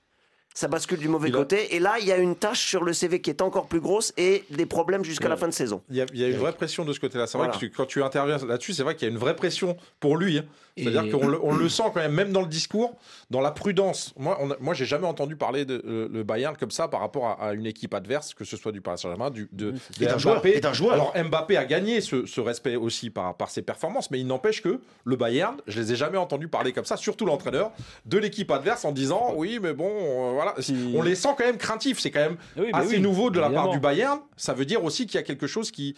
[0.57, 1.77] ça bascule du mauvais Il a- côté.
[1.77, 4.15] Et là, il y a une tâche sur le CV qui est encore plus grosse
[4.17, 5.83] et des problèmes jusqu'à la fin de saison.
[5.91, 7.27] Il y, a, il y a une vraie pression de ce côté-là.
[7.27, 7.61] C'est vrai Voilà.
[7.61, 10.17] que tu- quand tu interviens là-dessus, c'est vrai qu'il y a une vraie pression pour
[10.17, 10.39] lui.
[10.39, 10.45] hein.
[10.79, 12.97] C'est-à-dire Et- qu'on le, on le sent quand même, même dans le discours,
[13.31, 14.13] dans la prudence.
[14.19, 17.01] Moi, on a- moi, j'ai jamais entendu parler de euh, le Bayern comme ça par
[17.01, 20.05] rapport à, à une équipe adverse, que ce soit du Paris Saint-Germain, du de, Et
[20.05, 20.57] d'un joueur, Mbappé.
[20.59, 20.93] et d'un joueur.
[20.93, 24.61] Alors Mbappé a gagné ce, ce respect aussi par, par ses performances, mais il n'empêche
[24.63, 27.73] que le Bayern, je les ai jamais entendus parler comme ça, surtout l'entraîneur
[28.05, 30.46] de l'équipe adverse en disant oui, mais bon, euh, voilà.
[30.95, 31.99] On les sent quand même craintifs.
[32.01, 34.21] C'est quand même Oui, assez oui, nouveau de la part du Bayern.
[34.37, 35.95] Ça veut dire aussi qu'il y a quelque chose qui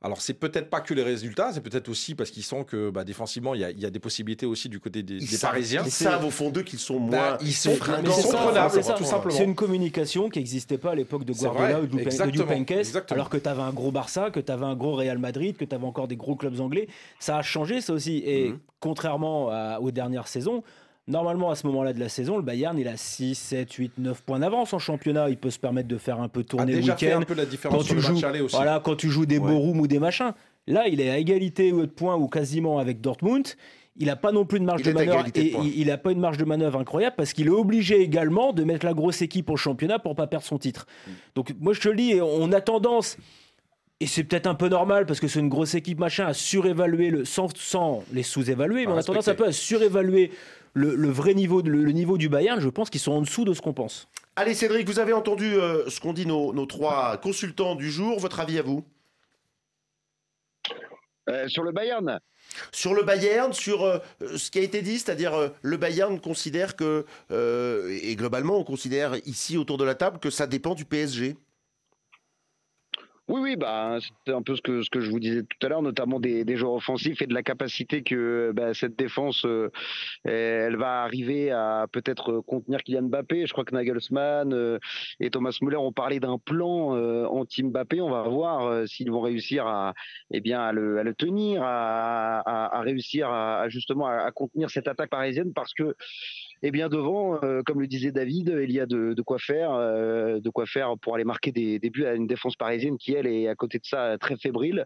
[0.00, 3.02] alors c'est peut-être pas que les résultats, c'est peut-être aussi parce qu'ils sentent que bah,
[3.02, 5.36] défensivement il y, a, il y a des possibilités aussi du côté des, Ils des
[5.36, 5.82] savent- Parisiens.
[5.84, 7.10] Ils savent au fond d'eux qu'ils sont moins.
[7.32, 8.92] Bah, ils sont- ça, prenables, c'est ça.
[8.92, 9.34] tout simplement.
[9.36, 12.44] C'est une communication qui n'existait pas à l'époque de Guardiola ou de Lupe- de exactement,
[12.44, 13.16] Dupinques, exactement.
[13.16, 15.64] alors que tu avais un gros Barça, que tu avais un gros Real Madrid, que
[15.64, 16.86] tu avais encore des gros clubs anglais.
[17.18, 18.22] Ça a changé, ça aussi.
[18.24, 18.58] Et Mhm.
[18.78, 20.62] contrairement à- aux dernières saisons,
[21.08, 24.22] normalement, à ce moment-là de la saison, le Bayern, il a 6, 7, 8, 9
[24.22, 25.28] points d'avance en championnat.
[25.30, 27.20] Il peut se permettre de faire un peu a tourner le déjà fait week-end.
[27.22, 28.54] un peu la différence Quand sur tu, le match joues, aussi.
[28.56, 29.50] voilà, quand tu joues des Ouais.
[29.50, 30.32] Borum ou des machins.
[30.66, 33.46] Là, il est à égalité de points ou quasiment avec Dortmund.
[34.00, 35.30] Il n'a pas non plus de marge Il de manœuvre de
[35.74, 38.86] il n'a pas une marge de manœuvre incroyable parce qu'il est obligé également de mettre
[38.86, 40.86] la grosse équipe au championnat pour pas perdre son titre.
[41.34, 43.16] Donc moi je te le dis, on a tendance
[43.98, 47.10] et c'est peut-être un peu normal parce que c'est une grosse équipe machin à surévaluer
[47.10, 50.30] le sans, sans les sous-évaluer, mais on a tendance un peu à surévaluer
[50.78, 52.60] le, le vrai niveau, le, le niveau du Bayern.
[52.60, 54.08] Je pense qu'ils sont en dessous de ce qu'on pense.
[54.36, 58.20] Allez Cédric, vous avez entendu euh, ce qu'ont dit nos, nos trois consultants du jour.
[58.20, 58.84] Votre avis à vous
[61.28, 62.20] Euh, sur le Bayern?
[62.72, 63.98] Sur le Bayern, sur euh,
[64.36, 68.64] ce qui a été dit, c'est-à-dire euh, le Bayern considère que, euh, et globalement on
[68.64, 71.36] considère ici autour de la table que ça dépend du PSG.
[73.28, 75.68] Oui, oui, bah, c'est un peu ce que, ce que je vous disais tout à
[75.68, 79.68] l'heure, notamment des, des joueurs offensifs et de la capacité que bah, cette défense, euh,
[80.24, 83.46] elle va arriver à peut-être contenir Kylian Mbappé.
[83.46, 84.78] Je crois que Nagelsmann euh,
[85.20, 88.00] et Thomas Müller ont parlé d'un plan euh, anti-Mbappé.
[88.00, 89.92] On va voir euh, s'ils vont réussir à,
[90.30, 94.70] eh bien, à, le, à le tenir, à, à, à réussir à, justement à contenir
[94.70, 95.94] cette attaque parisienne parce que
[96.62, 100.40] et bien devant, euh, comme le disait David, il y a de, quoi faire, euh,
[100.40, 103.26] de quoi faire pour aller marquer des, des buts à une défense parisienne qui elle
[103.26, 104.84] est à côté de ça très fébrile.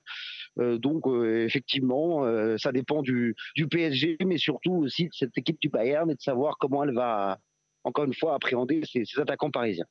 [0.58, 2.24] Euh, donc effectivement,
[2.58, 3.34] ça dépend du,
[3.70, 7.38] PSG, mais surtout aussi de cette équipe du Bayern et de savoir comment elle va
[7.84, 9.86] encore une fois appréhender ces, ces attaquants parisiens.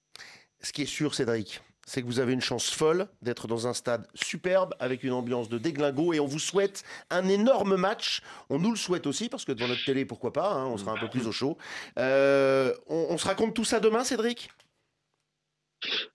[0.60, 3.74] Ce qui est sûr, Cédric, c'est que vous avez une chance folle d'être dans un
[3.74, 8.22] stade superbe avec une ambiance de déglingo et on vous souhaite un énorme match.
[8.50, 10.92] On nous le souhaite aussi parce que devant notre télé, pourquoi pas, hein, on sera
[10.94, 11.58] un peu plus au chaud.
[11.98, 14.50] Euh, on, on se raconte tout ça demain, Cédric?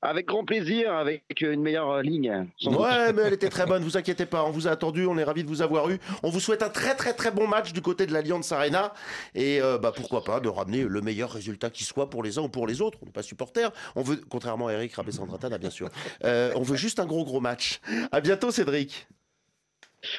[0.06, 2.46] Avec grand plaisir, avec une meilleure ligne.
[2.58, 2.80] sans doute.
[2.80, 5.24] Ouais, mais elle était très bonne, vous inquiétez pas, on vous a attendu, on est
[5.24, 5.98] ravis de vous avoir eu.
[6.22, 8.92] On vous souhaite un très très très bon match du côté de l'Alliance Arena
[9.34, 12.42] et euh, bah, pourquoi pas de ramener le meilleur résultat qui soit pour les uns
[12.42, 12.98] ou pour les autres.
[13.02, 15.88] On n'est pas supporter, on veut, contrairement à Eric Rabessandratana bien sûr,
[16.24, 17.80] euh, on veut juste un gros gros match.
[18.12, 19.08] À bientôt Cédric.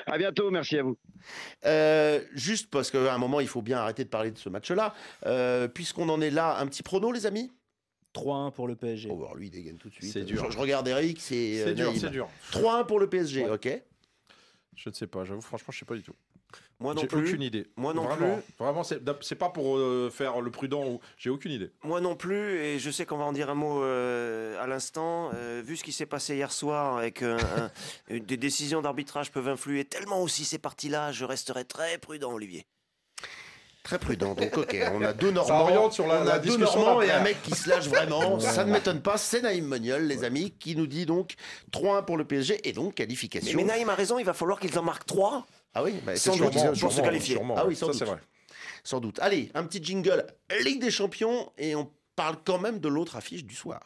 [0.06, 0.98] À bientôt, merci à vous.
[1.66, 4.94] Euh, juste parce qu'à un moment, il faut bien arrêter de parler de ce match-là.
[5.26, 7.52] Euh, Puisqu'on en est là, un petit prono, les amis?
[8.18, 9.10] 3-1 pour le PSG.
[9.12, 10.12] Oh, alors lui, il dégaine tout de suite.
[10.12, 10.46] C'est dur.
[10.48, 11.64] Je, je regarde Eric, c'est.
[11.64, 12.28] C'est euh, dur, c'est dur.
[12.52, 13.52] 3-1 pour le PSG, Ouais.
[13.52, 13.82] ok.
[14.76, 16.14] Je ne sais pas, j'avoue, franchement, je sais pas du tout.
[16.80, 17.28] Moi non J'ai plus.
[17.28, 17.66] aucune idée.
[17.76, 20.86] Moi non vraiment, Vraiment, c'est pas pour euh, faire le prudent.
[20.88, 21.72] ou- J'ai aucune idée.
[21.84, 25.32] Moi non plus, et je sais qu'on va en dire un mot euh, à l'instant.
[25.34, 27.40] Euh, vu ce qui s'est passé hier soir, avec euh,
[28.10, 32.66] un- des décisions d'arbitrage peuvent influer tellement aussi ces parties-là, je resterai très prudent, Olivier.
[33.88, 34.34] Très prudent.
[34.34, 35.62] Donc, ok, on a deux Ça Normands.
[35.62, 37.88] oriente sur la- on la a deux discussion Normands et un mec qui se lâche
[37.88, 38.38] vraiment.
[38.42, 39.18] Ça ne m'étonne pas.
[39.18, 41.36] C'est Naïm Moniol, les amis, qui nous dit donc
[41.72, 43.56] 3-1 pour le PSG et donc qualification.
[43.58, 45.48] mais Naïm a raison, il va falloir qu'ils en marquent trois.
[45.74, 46.54] Ah oui, bah, c'est Sans doute.
[46.82, 47.36] Pour se qualifier.
[47.36, 48.00] sûrement, Ah oui, sans ça doute.
[48.00, 48.18] c'est vrai.
[48.84, 49.20] Sans doute.
[49.22, 50.26] Allez, un petit jingle
[50.66, 53.80] Ligue des Champions et on parle quand même de l'autre affiche du soir.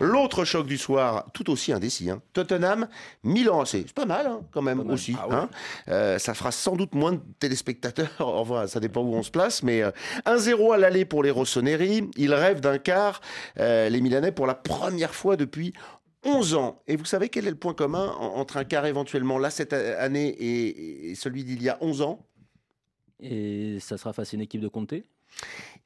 [0.00, 2.20] L'autre choc du soir, tout aussi indécis, hein.
[2.32, 2.88] Tottenham,
[3.24, 5.14] Milan, c'est c'est pas mal hein, quand même Pas aussi.
[5.18, 5.34] Ah ouais.
[5.34, 5.50] hein.
[5.88, 9.62] Euh, ça fera sans doute moins de téléspectateurs, enfin ça dépend où on se place,
[9.62, 9.90] mais euh,
[10.26, 12.10] 1-0 à l'aller pour les Rossoneri.
[12.16, 13.20] Ils rêvent d'un quart,
[13.58, 15.72] euh, les Milanais, pour la première fois depuis
[16.24, 16.82] 11 ans.
[16.86, 19.72] Et vous savez quel est le point commun en- entre un quart éventuellement là cette
[19.72, 22.26] année et, et celui d'il y a 11 ans?
[23.20, 25.04] Et ça sera face à une équipe de Comté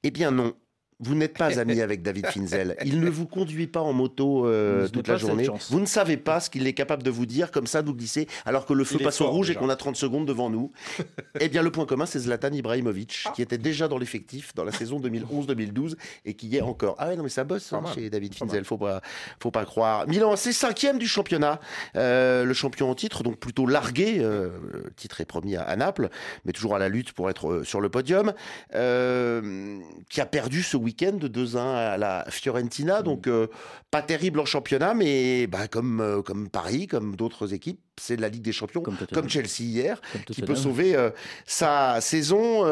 [0.03, 0.55] Eh bien non.
[1.01, 2.77] Vous n'êtes pas ami avec David Finzel.
[2.85, 5.49] Il ne vous conduit pas en moto euh, toute la journée.
[5.71, 8.27] Vous ne savez pas ce qu'il est capable de vous dire comme ça, nous glisser,
[8.45, 10.71] alors que le feu passe au rouge et qu'on a 30 secondes devant nous.
[11.41, 13.33] eh bien, le point commun, c'est Zlatan Ibrahimovic, Ah.
[13.35, 16.95] qui était déjà dans l'effectif dans la saison 2011-2012 et qui y est encore.
[16.99, 19.01] Ah ouais, non, mais ça bosse hein, chez David Finzel, faut pas,
[19.41, 20.07] faut pas croire.
[20.07, 21.61] Milan, c'est cinquième du championnat.
[21.97, 24.19] Euh, le champion en titre, donc plutôt largué.
[24.21, 26.09] euh, le titre est promis à, à Naples,
[26.45, 28.33] mais toujours à la lutte pour être euh, sur le podium.
[28.75, 33.03] Euh, qui a perdu ce week-end de 2-1 à la Fiorentina.
[33.03, 33.47] Donc, euh,
[33.91, 38.23] pas terrible en championnat, mais bah, comme, euh, comme Paris, comme d'autres équipes, c'est de
[38.23, 39.29] la Ligue des Champions, Comme.
[39.29, 41.11] Chelsea hier, Comme qui peut sauver euh,
[41.47, 42.65] sa saison.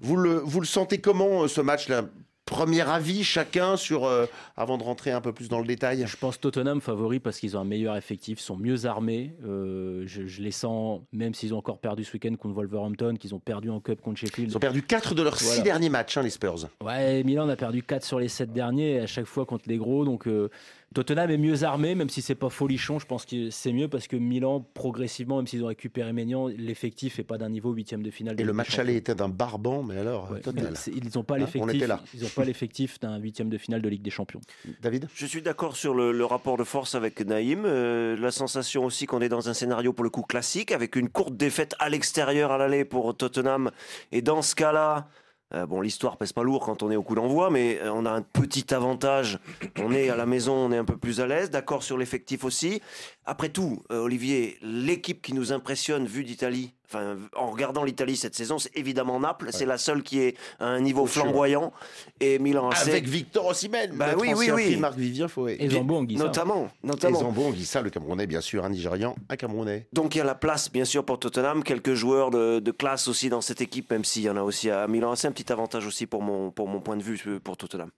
[0.00, 2.04] Vous, le, vous le sentez comment, ce match-là?
[2.46, 4.26] Premier avis chacun sur, euh,
[4.56, 6.04] avant de rentrer un peu plus dans le détail.
[6.06, 9.34] Je pense Tottenham favori parce qu'ils ont un meilleur effectif, sont mieux armés.
[9.46, 13.34] Euh, je, je les sens, même s'ils ont encore perdu ce week-end contre Wolverhampton, qu'ils
[13.34, 14.50] ont perdu en Cup contre Sheffield.
[14.50, 15.62] Ils ont perdu 4 de leurs 6 Voilà.
[15.62, 16.68] derniers matchs, hein, les Spurs.
[16.84, 20.04] Ouais, Milan a perdu 4 sur les 7 derniers, à chaque fois contre les gros.
[20.04, 20.50] Donc euh,
[20.94, 22.98] Tottenham est mieux armé, même si c'est pas folichon.
[23.00, 27.18] Je pense que c'est mieux parce que Milan, progressivement, même s'ils ont récupéré Maignan, l'effectif
[27.18, 28.36] est pas d'un niveau huitième de finale.
[28.36, 30.68] de Et le match aller était d'un barbant, mais alors, Ouais, total.
[30.70, 31.82] mais c'est- ils n'ont pas Hein, l'effectif.
[32.14, 34.40] Ils n'ont pas l'effectif d'un huitième de finale de Ligue des Champions.
[34.80, 35.08] David?
[35.14, 37.64] Je suis d'accord sur le, le rapport de force avec Naïm.
[37.66, 41.08] Euh, la sensation aussi qu'on est dans un scénario pour le coup classique, avec une
[41.08, 43.72] courte défaite à l'extérieur à l'aller pour Tottenham.
[44.12, 45.08] Et dans ce cas-là,
[45.54, 48.06] euh, bon, l'histoire pèse pas lourd quand on est au coup d'envoi, mais euh, on
[48.06, 49.38] a un petit avantage.
[49.78, 51.50] On est à la maison, on est un peu plus à l'aise.
[51.50, 52.82] D'accord sur l'effectif aussi.
[53.24, 58.34] Après tout, euh, Olivier, l'équipe qui nous impressionne vu d'Italie, enfin, en regardant l'Italie cette
[58.34, 59.48] saison, c'est évidemment Naples.
[59.52, 61.72] C'est la seule qui est à un niveau flamboyant.
[62.20, 64.76] Et Milan AC, Avec Victor Osimhen, Bah oui, oui, ancien oui.
[64.76, 65.56] Marc Vivien Fouet.
[65.60, 66.24] Et Zambo Anguissa.
[66.24, 66.68] notamment.
[66.82, 67.18] Et notamment.
[67.20, 69.86] Zambo Anguissa, le Camerounais, bien sûr, un Nigérian, un Camerounais.
[69.92, 71.62] Donc il y a la place, bien sûr, pour Tottenham.
[71.64, 74.70] Quelques joueurs de, de classe aussi dans cette équipe, même s'il y en a aussi
[74.70, 75.14] à Milan.
[75.16, 77.90] C'est un petit avantage aussi pour mon, pour mon point de vue euh, pour Tottenham.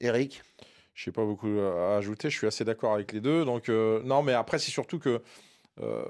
[0.00, 0.42] Eric?
[0.94, 2.28] Je n'ai pas beaucoup à ajouter.
[2.28, 3.44] Je suis assez d'accord avec les deux.
[3.44, 5.22] Donc, euh, non, mais après, c'est surtout que
[5.80, 6.02] euh,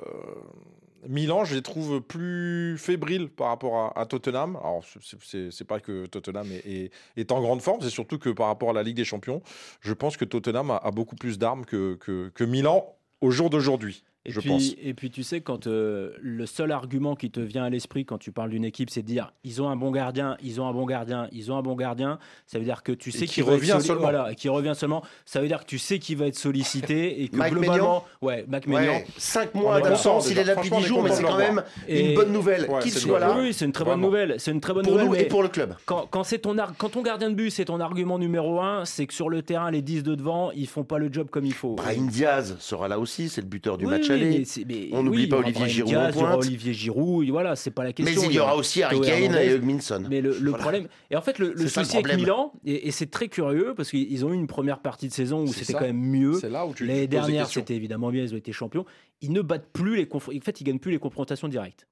[1.07, 4.57] Milan, je les trouve plus fébriles par rapport à, Tottenham.
[4.57, 4.83] Alors,
[5.23, 8.83] c'est- pas que Tottenham est, en grande forme, c'est surtout que par rapport à la
[8.83, 9.43] Ligue des Champions,
[9.81, 14.05] je pense que Tottenham a, beaucoup plus d'armes que Milan au jour d'aujourd'hui.
[14.25, 14.73] Et je puis, pense.
[14.83, 18.19] et puis tu sais, quand euh, le seul argument qui te vient à l'esprit quand
[18.19, 20.73] tu parles d'une équipe, c'est de dire ils ont un bon gardien, ils ont un
[20.73, 23.45] bon gardien, ils ont un bon gardien, ça veut dire que tu sais qui qu'il
[23.45, 24.01] va être revient soli- seulement.
[24.03, 25.03] Voilà, qui revient seulement.
[25.25, 28.45] Ça veut dire que tu sais qu'il va être sollicité et que Mike globalement, ouais,
[28.49, 30.89] Mac Ouais, 5 On mois est d'absence, il est là depuis Franchement, 10 on est
[30.89, 33.35] jours, mais c'est quand même Et- une bonne nouvelle Ouais, qu'il soit là.
[33.39, 34.07] Oui, c'est une très bonne Vraiment.
[34.09, 34.35] nouvelle.
[34.39, 35.09] C'est une très bonne Pour nouvelle.
[35.09, 35.75] nous et pour le club.
[35.87, 38.85] quand, quand c'est ton ar- quand ton gardien de but, c'est ton argument numéro un,
[38.85, 41.47] c'est que sur le terrain, les 10 de devant, ils font pas le job comme
[41.47, 41.75] il faut.
[41.77, 45.27] Brahim Diaz sera là aussi, c'est le buteur du match mais mais On n'oublie oui,
[45.29, 46.45] pas Olivier Giroud Diaz, en il y aura pointe.
[46.47, 48.23] Olivier Giroud, voilà, c'est pas la Mais question.
[48.31, 50.05] il y aura aussi Harry Kane et Hugminson.
[50.09, 52.17] Mais le, le problème, et en fait, le, souci avec.
[52.17, 55.43] Milan, et, et c'est très curieux parce qu'ils ont eu une première partie de saison
[55.43, 56.35] où c'était quand même mieux.
[56.35, 58.85] C'est là où tu tu L'année dernière, c'était évidemment bien, ils ont été champions.
[59.21, 61.87] Ils ne battent plus les En fait, ils gagnent plus les confrontations directes.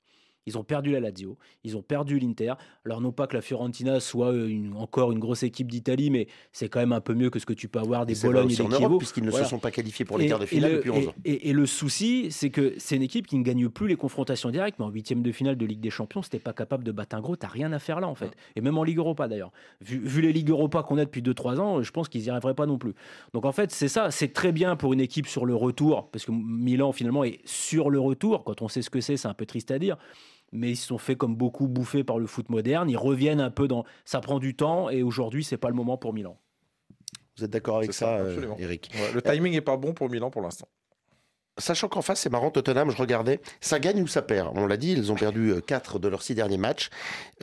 [0.46, 2.54] Ils ont perdu la Lazio, ils ont perdu l'Inter.
[2.84, 6.28] Alors non pas que la Fiorentina soit euh, une- encore une grosse équipe d'Italie, mais
[6.52, 8.34] c'est quand même un peu mieux que ce que tu peux avoir des C'est vrai
[8.36, 8.98] Bologne et des Chievo.
[8.98, 9.44] puisqu'ils ne Voilà.
[9.44, 11.14] se sont pas qualifiés pour les quarts de et finale le- depuis 11 ans.
[11.24, 13.96] Et, et- et le souci, c'est que c'est une équipe qui ne gagne plus les
[13.96, 16.84] confrontations directes, mais en huitième de finale de Ligue des Champions, si t'es pas capable
[16.84, 18.30] de battre un gros, t'as rien à faire là en fait.
[18.54, 19.50] Et même en Ligue Europa d'ailleurs.
[19.80, 22.54] Vu, vu les Ligues Europa qu'on a depuis 2-3 ans, je pense qu'ils y arriveraient
[22.54, 22.94] pas non plus.
[23.32, 26.24] Donc en fait, c'est ça, c'est très bien pour une équipe sur le retour, parce
[26.24, 28.44] que Milan finalement est sur le retour.
[28.44, 29.96] Quand on sait ce que c'est, c'est un peu triste à dire.
[30.56, 32.88] Mais ils se sont fait comme beaucoup bouffés par le foot moderne.
[32.90, 33.84] Ils reviennent un peu dans.
[34.04, 36.38] Ça prend du temps et aujourd'hui, c'est pas le moment pour Milan.
[37.36, 38.56] Vous êtes d'accord avec ça, ça, euh, absolument.
[38.58, 38.90] Eric?
[38.94, 40.68] Ouais, le timing n'est pas bon pour Milan pour l'instant.
[41.58, 44.50] Sachant qu'en face, c'est marrant, Tottenham, je regardais, ça gagne ou ça perd.
[44.56, 46.90] On l'a dit, ils ont perdu 4 de leurs 6 derniers matchs.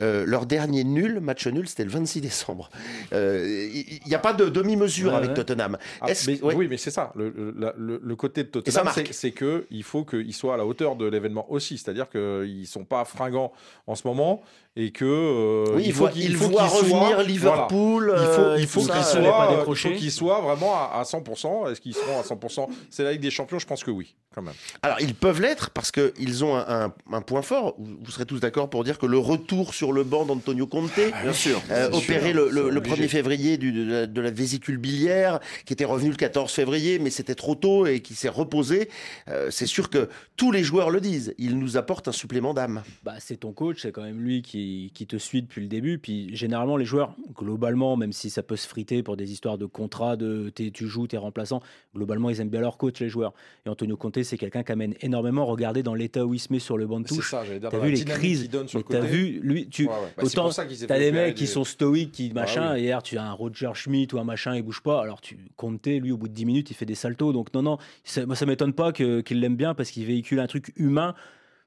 [0.00, 2.70] Euh, leur dernier nul, match nul, c'était le 26 décembre.
[3.12, 5.34] Euh, Il n'y a pas de demi-mesure Ouais, avec ouais.
[5.34, 5.78] Tottenham.
[6.00, 6.54] Ah, Est-ce- mais- ouais.
[6.54, 7.12] Oui, mais c'est ça.
[7.16, 7.30] Le,
[7.76, 11.06] le- côté de Tottenham, c'est- c'est que il faut qu'ils soient à la hauteur de
[11.06, 11.76] l'événement aussi.
[11.78, 13.52] C'est-à-dire qu'ils ne sont pas fringants
[13.88, 14.42] en ce moment
[14.76, 18.04] et que euh, Oui, il, faut voit, qu'ils- il faut voit qu'ils revenir soient- Liverpool.
[18.06, 18.22] voilà.
[18.22, 19.90] Il faut, euh, il faut il décroché.
[19.90, 21.70] faut qu'ils soient vraiment à, à 100%.
[21.70, 24.42] Est-ce qu'ils seront à 100% C'est la Ligue des Champions, je pense que oui, quand
[24.42, 24.54] même.
[24.82, 27.76] Alors, ils peuvent l'être parce qu'ils ont un, un- un point fort.
[27.78, 30.90] Vous vous serez tous d'accord pour dire que le retour sur le banc d'Antonio Conte,
[31.22, 31.62] Bien sûr.
[31.70, 32.96] euh, c'est opéré sûr, le, le- c'est le obligé.
[33.04, 36.98] 1er février du- de, la, de la vésicule biliaire, qui était revenu le 14 février,
[36.98, 38.88] mais c'était trop tôt et qui s'est reposé,
[39.28, 41.32] euh, c'est sûr que tous les joueurs le disent.
[41.38, 42.82] Il nous apporte un supplément d'âme.
[43.04, 44.63] Bah, c'est ton coach, c'est quand même lui qui,
[44.94, 45.98] qui te suit depuis le début.
[45.98, 49.66] Puis généralement, les joueurs, globalement, même si ça peut se friter pour des histoires de
[49.66, 51.60] contrat, de t'es- tu joues, t'es remplaçant,
[51.94, 53.32] globalement, ils aiment bien leur coach, les joueurs.
[53.66, 55.46] Et Antonio Conte, c'est quelqu'un qui amène énormément.
[55.46, 57.30] Regardez dans l'état où il se met sur le banc de touche.
[57.30, 59.96] T'as vu les crises qu'il donne sur Mais le t'as vu, lui, tu, Ouais, ouais.
[60.16, 62.74] Bah, autant t'as des mecs qui des- sont stoïques, qui Bah machin.
[62.74, 62.82] oui.
[62.82, 65.00] Hier, tu as un Roger Schmidt ou un machin, il bouge pas.
[65.02, 67.32] Alors tu Conte, lui, au bout de 10 minutes, il fait des saltos.
[67.32, 70.46] Donc non, non, ça- moi ça m'étonne pas qu'il l'aime bien parce qu'il véhicule un
[70.46, 71.14] truc humain.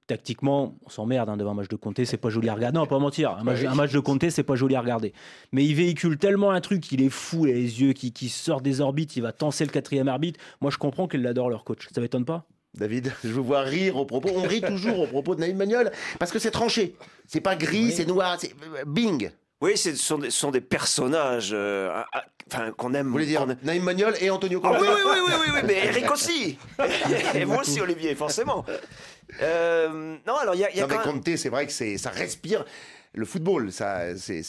[0.08, 2.78] Tactiquement, on s'emmerde hein, devant un match de Comté, c'est pas joli à regarder.
[2.78, 3.32] Non, pas mentir.
[3.32, 3.68] Un match, oui.
[3.68, 5.12] un match de Comté, c'est pas joli à regarder.
[5.52, 8.30] Mais il véhicule tellement un truc, il est fou, il a les yeux qui, qui
[8.30, 10.40] sortent des orbites, il va tenser le quatrième arbitre.
[10.62, 11.88] Moi, je comprends qu'ils l'adorent, leur coach.
[11.94, 14.30] Ça m'étonne pas David, je vous vois rire au propos.
[14.36, 16.96] On rit toujours au propos de Naïm Magnol parce que c'est tranché.
[17.26, 17.92] C'est pas gris, Oui.
[17.92, 18.54] c'est noir, c'est
[18.86, 19.32] bing.
[19.62, 22.04] Oui, ce sont des, ce sont des personnages euh,
[22.52, 23.08] enfin, qu'on aime.
[23.08, 23.58] Vous voulez dire aime.
[23.64, 26.58] Naïm Magnol et Antonio Ah Conte oui, oui, oui, oui, oui, oui, mais Eric aussi.
[27.34, 28.64] Et moi aussi, Olivier, forcément.
[29.42, 31.66] Euh, non, alors il y a, y a Non, mais quand même- Conte, c'est vrai
[31.66, 32.66] que c'est, ça respire
[33.14, 33.72] le football.
[33.72, 34.44] Ça, c'est,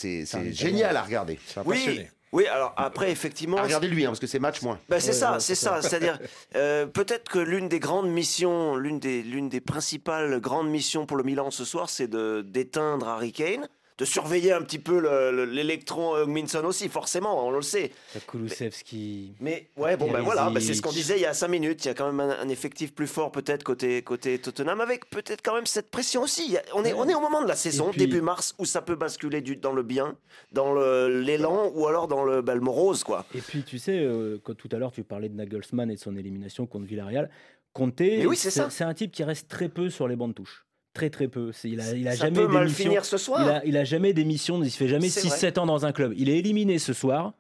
[0.53, 1.39] génial à regarder.
[1.65, 3.57] Oui, oui, alors après, effectivement.
[3.57, 4.79] À regarder lui, hein, parce que c'est match moins.
[4.89, 5.81] Ben, c'est Ouais, ça, ouais, c'est ça.
[5.81, 6.19] C'est-à-dire,
[6.57, 11.17] euh, peut-être que l'une des grandes missions, l'une des, l'une des principales grandes missions pour
[11.17, 13.67] le Milan ce soir, c'est de d'éteindre Harry Kane,
[13.99, 17.91] de surveiller un petit peu le- le- l'électron Minson aussi, forcément, on le sait.
[18.29, 19.33] Kulusevski.
[19.41, 21.85] Mais ouais, bon, ben voilà, ben, c'est ce qu'on disait il y a cinq minutes.
[21.85, 25.11] Il y a quand même un, un effectif plus fort peut-être côté côté Tottenham, avec
[25.11, 26.57] peut-être quand même cette pression aussi.
[26.57, 28.83] A- on est on est au moment de la saison, puis- début mars, où ça
[28.83, 30.17] peut basculer du, dans le bien,
[30.53, 30.75] dans
[31.09, 33.25] l'élan, ou alors dans le, le morose, quoi.
[33.35, 36.01] Et puis, tu sais, euh, quand tout à l'heure, tu parlais de Nagelsmann et de
[36.01, 37.31] son élimination contre Villarreal.
[37.73, 40.65] Conte, Mais oui, c'est un type qui reste très peu sur les bancs de touche.
[40.99, 41.53] Très, très peu.
[41.63, 43.41] Il a, il a ça jamais peut mal finir ce soir.
[43.41, 45.93] Il a, il a jamais d'émission, il se fait jamais C'est 6-7 ans dans un
[45.93, 46.13] club.
[46.17, 47.35] Il est éliminé ce soir.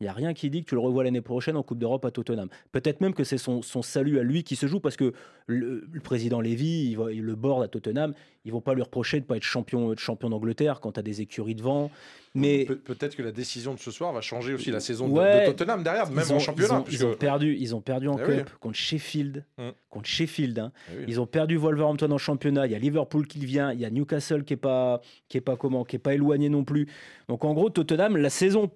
[0.00, 2.04] Il n'y a rien qui dit que tu le revois l'année prochaine en Coupe d'Europe
[2.04, 2.48] à Tottenham.
[2.70, 5.12] Peut-être même que c'est son, son salut à lui qui se joue parce que
[5.48, 8.14] le, le président Lévy, il, va- il le borde à Tottenham.
[8.44, 11.00] Ils vont pas lui reprocher de ne pas être champion, de champion d'Angleterre quand tu
[11.00, 11.90] as des écuries devant.
[12.36, 15.14] Mais Pe- Peut-être que la décision de ce soir va changer aussi la saison de-
[15.14, 15.46] Ouais.
[15.48, 16.74] de, Tottenham derrière, même ont, en championnat.
[16.74, 18.52] Ils ont, puisque- ils ont perdu, ils ont perdu en Eh Cup oui.
[18.60, 19.44] contre Sheffield.
[19.58, 19.68] Mm.
[19.90, 20.58] Contre Sheffield.
[20.60, 20.72] hein.
[20.92, 21.04] Eh oui.
[21.08, 22.66] Ils ont perdu Wolverhampton en championnat.
[22.66, 23.72] Il y a Liverpool qui vient.
[23.72, 26.48] Il y a Newcastle qui est pas, qui est pas comment, qui est pas éloigné
[26.48, 26.86] non plus.
[27.28, 28.70] Donc en gros, Tottenham, la saison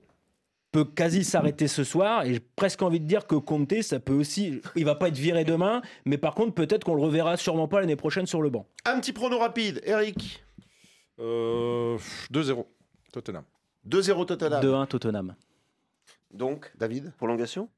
[0.72, 2.24] peut quasi s'arrêter ce soir.
[2.24, 4.60] Et j'ai presque envie de dire que Conte, ça peut aussi.
[4.74, 7.80] Il va pas être viré demain, mais par contre, peut-être qu'on le reverra sûrement pas
[7.80, 8.66] l'année prochaine sur le banc.
[8.84, 10.42] Un petit prono rapide, Eric.
[11.20, 11.98] Euh,
[12.32, 12.64] 2-0,
[13.12, 13.44] Tottenham.
[13.88, 14.60] 2-0 Tottenham.
[14.62, 15.34] 2-1 Tottenham.
[16.32, 17.68] Donc, David prolongation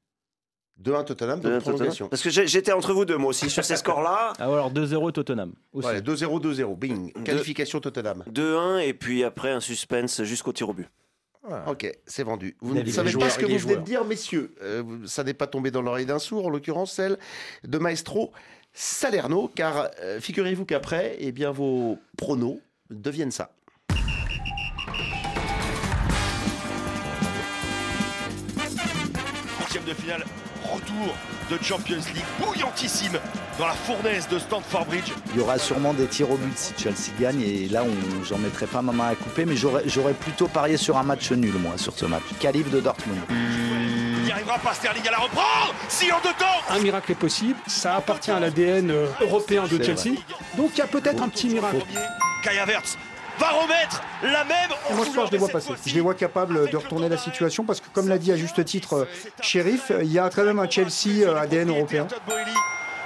[0.81, 2.05] 2-1 Tottenham, de 2-1 prolongation.
[2.05, 4.33] Tottenham Parce que j'étais entre vous deux, moi aussi, sur ces scores-là.
[4.39, 5.53] Ah, alors 2-0 Tottenham.
[5.71, 5.87] Aussi.
[5.87, 7.11] Ouais, 2-0, 2-0, bing.
[7.23, 8.23] Qualification Tottenham.
[8.29, 10.89] 2-1 et puis après un suspense jusqu'au tir au but.
[11.67, 12.55] Ok, c'est vendu.
[12.61, 14.55] Vous David, ne savez pas ce que vous venez de dire, messieurs.
[14.61, 17.17] Euh, ça n'est pas tombé dans l'oreille d'un sourd, en l'occurrence celle
[17.63, 18.31] de Maestro
[18.73, 23.51] Salerno, car euh, figurez-vous qu'après, eh bien, vos pronos deviennent ça.
[29.59, 30.25] Huitième de finale,
[30.95, 31.15] retour
[31.51, 33.19] de Champions League bouillantissime
[33.59, 35.11] dans la fournaise de Stamford Bridge.
[35.33, 38.37] Il y aura sûrement des tirs au but si Chelsea gagne et là on, j'en
[38.37, 41.73] mettrai pas ma main à couper mais j'aurais, plutôt parié sur un match nul moi
[41.77, 42.23] sur ce match.
[42.39, 43.19] Calife de Dortmund.
[43.29, 47.15] Il n'y arrivera pas Sterling à la reprendre Si en deux temps Un miracle est
[47.15, 50.17] possible, ça appartient à l'ADN euh, européen de Chelsea.
[50.57, 51.77] Donc il y a peut-être un petit miracle.
[52.43, 52.97] Kai Havertz
[53.39, 55.73] va remettre la même Et moi je les vois passer.
[55.85, 58.63] Je les vois capables de retourner la situation parce que comme l'a dit à juste
[58.65, 59.07] titre
[59.41, 62.07] Sheriff, il y a quand même un Chelsea euh, ADN européen.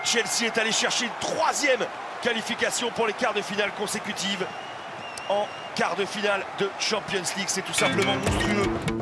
[0.04, 1.82] Chelsea est allé chercher une troisième
[2.22, 4.46] qualification pour les quarts de finale consécutives
[5.30, 7.48] en quart de finale de Champions League.
[7.48, 8.99] C'est tout simplement monstrueux.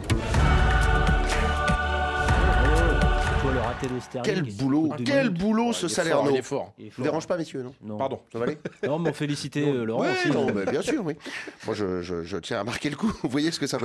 [4.24, 6.74] Quel boulot, quel boulot ce salaire Il est fort.
[6.80, 8.22] Je dérange pas, messieurs, non Pardon.
[8.32, 8.58] Ça va aller
[8.88, 10.32] Non, mais féliciter Laurent aussi.
[10.32, 11.16] Non, bien sûr, oui.
[11.66, 13.12] Moi, je, tiens à marquer le coup.
[13.24, 13.78] Vous voyez ce que ça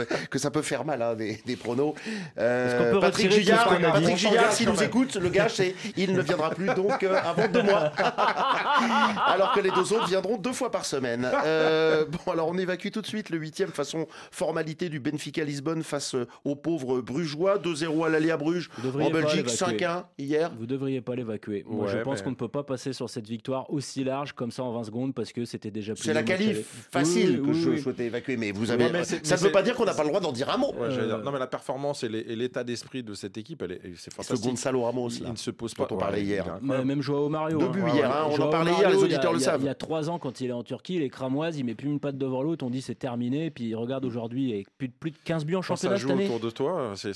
[0.50, 1.94] peut, faire mal, hein, des, pronos.
[2.38, 4.18] Euh, Patrick Gigard, Patrick
[4.50, 7.92] s'il nous écoute, le gage, c'est il ne viendra plus donc euh, avant deux mois.
[9.26, 11.28] alors que les deux autres viendront deux fois par semaine.
[11.44, 15.82] Euh, bon, alors on évacue tout de suite le huitième façon formalité du Benfica Lisbonne
[15.82, 16.14] face
[16.44, 17.58] aux pauvres brugeois.
[17.58, 19.81] 2-0 à l'aller à Bruges en Belgique, 5
[20.18, 20.52] Hier.
[20.58, 21.64] Vous devriez pas l'évacuer.
[21.66, 24.62] Moi, je pense qu'on ne peut pas passer sur cette victoire aussi large comme ça
[24.62, 26.04] en 20 secondes parce que c'était déjà plus.
[26.04, 29.04] C'est la qualif facile oui, que je souhaitais évacuer, mais vous avez.
[29.04, 30.74] Ça ne veut pas dire qu'on n'a pas le droit d'en dire un mot.
[30.80, 34.44] Euh, non, mais la performance et l'état d'esprit de cette équipe, elle est, c'est fantastique.
[34.44, 35.26] Ce Gonzalo Ramos, là.
[35.26, 35.86] Il ne se pose pas.
[35.90, 36.58] On parlait hier.
[36.62, 37.58] Même Joao Mario.
[37.58, 37.70] Deux hein.
[37.70, 38.10] buts hier.
[38.10, 38.90] Hein, on en parlait hier.
[38.90, 39.62] Les auditeurs le savent.
[39.62, 41.88] Il y a trois ans, quand il est en Turquie, les Cramoises, il met plus
[41.88, 42.64] une patte devant l'autre.
[42.64, 43.50] On dit c'est terminé.
[43.50, 46.22] Puis il regarde aujourd'hui, avec plus de 15 buts en championnat cette année.
[46.22, 46.92] Ça joue autour de toi.
[46.96, 47.10] C'est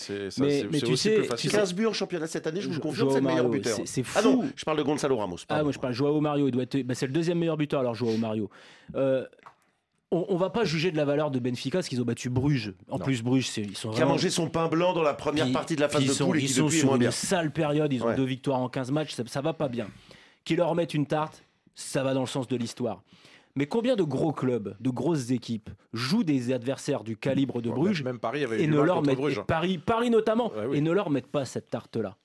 [0.90, 1.50] aussi plus facile.
[1.50, 3.76] 15 buts en championnat cette année je vous confirme, c'est le meilleur Mario, buteur.
[3.76, 4.48] c'est- c'est Ah non, fou.
[4.56, 5.36] je parle de Gonzalo Ramos.
[5.48, 6.82] Ah, moi je parle Joao Mario, il doit être.
[6.82, 8.48] bah, c'est le deuxième meilleur buteur alors Joao Mario.
[8.94, 9.24] Euh,
[10.12, 12.74] on, on va pas juger de la valeur de Benfica parce qu'ils ont battu Bruges.
[12.88, 13.04] En Non.
[13.04, 15.52] plus Bruges, c'est- ils sont Qui a mangé son pain blanc dans la première Puis-
[15.52, 16.92] partie de la phase de ils sont, poule et ils qui sont depuis est sur
[16.94, 17.10] une bien.
[17.10, 18.14] sale période, ils ont Ouais.
[18.16, 19.88] deux victoires en 15 matchs, ça, ça va pas bien.
[20.44, 21.42] Qu'ils leur mettent une tarte,
[21.74, 23.02] ça va dans le sens de l'histoire.
[23.56, 28.02] Mais combien de gros clubs, de grosses équipes jouent des adversaires du calibre de Bruges
[28.04, 29.38] Même Paris avait eu et du ne leur mettent Bruges.
[29.38, 30.76] et Paris, Paris notamment, Ouais, oui.
[30.78, 32.16] et ne leur mettent pas cette tarte-là?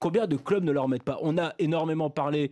[0.00, 1.18] Combien de clubs ne leur mettent pas?
[1.22, 2.50] On a énormément parlé,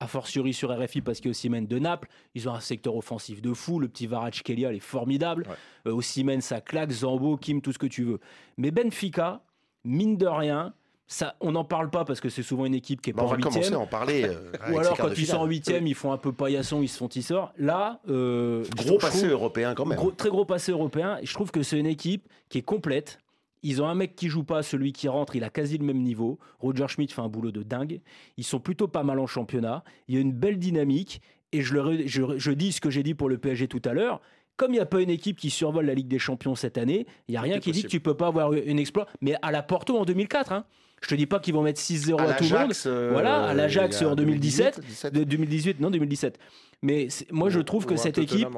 [0.00, 2.94] a fortiori sur RFI parce qu'il y a Osimhen de Naples, ils ont un secteur
[2.96, 5.46] offensif de fou, le petit Varach-Kelia, il est formidable.
[5.48, 5.90] Ouais.
[5.90, 8.20] Euh, Osimhen, ça claque, Zambo, Kim, tout ce que tu veux.
[8.58, 9.40] Mais Benfica,
[9.84, 10.74] mine de rien,
[11.10, 13.28] ça, on n'en parle pas parce que c'est souvent une équipe qui est Bah, pas
[13.28, 13.78] on en va commencer huitième.
[13.78, 14.24] à en parler.
[14.28, 16.98] euh, Ou alors quand ils sont en huitième, ils font un peu paillasson, ils se
[16.98, 17.52] font tisseurs.
[17.56, 19.96] Là, euh, Gros passé trouve- européen quand même.
[19.98, 21.18] Gros- très gros passé européen.
[21.22, 23.20] Je trouve que c'est une équipe qui est complète.
[23.62, 26.02] Ils ont un mec qui joue pas, celui qui rentre, il a quasi le même
[26.02, 26.38] niveau.
[26.60, 28.00] Roger Schmidt fait un boulot de dingue.
[28.36, 29.82] Ils sont plutôt pas mal en championnat.
[30.08, 31.20] Il y a une belle dynamique.
[31.52, 33.82] Et je, le ré- je, je dis ce que j'ai dit pour le PSG tout
[33.84, 34.20] à l'heure.
[34.56, 37.06] Comme il n'y a pas une équipe qui survole la Ligue des Champions cette année,
[37.28, 39.06] il n'y a rien qui dit que tu peux pas avoir une exploit.
[39.20, 40.64] Mais à la Porto en 2004, hein.
[41.02, 42.72] Je te dis pas qu'ils vont mettre 6-0 à, À tout le monde.
[42.86, 44.76] euh, voilà, à l'Ajax en 2017.
[44.80, 45.14] 2017.
[45.14, 46.38] De 2018, non 2017.
[46.82, 48.48] Mais moi, je Ou- trouve ou que cette équipe,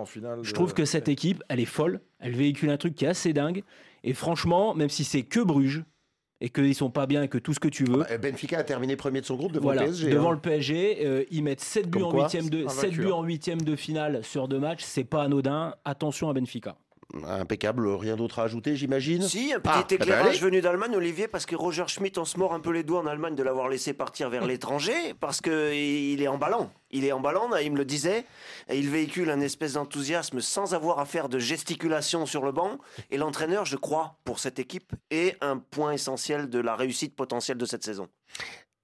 [0.43, 2.01] je trouve que cette équipe, elle est folle.
[2.18, 3.62] Elle véhicule un truc qui est assez dingue.
[4.05, 5.84] Et franchement, même si c'est que Bruges
[6.43, 8.62] et qu'ils sont pas bien et que tout ce que tu veux, Bah, Benfica a
[8.64, 10.11] terminé premier de son groupe devant voilà, le PSG.
[10.11, 10.34] devant hein.
[10.34, 13.01] le PSG, euh, ils mettent 7 buts Comme en quoi, huitième de c'est 7 buts
[13.01, 15.74] invaincu, en huitième de finale sur deux matchs, c'est pas anodin.
[15.84, 16.76] Attention à Benfica.
[17.26, 19.22] Impeccable, rien d'autre à ajouter, j'imagine.
[19.22, 22.38] Si, un petit Ah, bah, éclairage venu d'Allemagne, Olivier, parce que Roger Schmidt, on se
[22.38, 26.22] mord un peu les doigts en Allemagne de l'avoir laissé partir vers l'étranger, parce qu'il
[26.22, 26.72] est emballant.
[26.92, 28.24] Il est emballant, Naïm le disait,
[28.68, 32.78] et il véhicule un espèce d'enthousiasme sans avoir à faire de gesticulation sur le banc.
[33.11, 37.58] Et l'entraîneur, je crois, pour cette équipe, est un point essentiel de la réussite potentielle
[37.58, 38.08] de cette saison.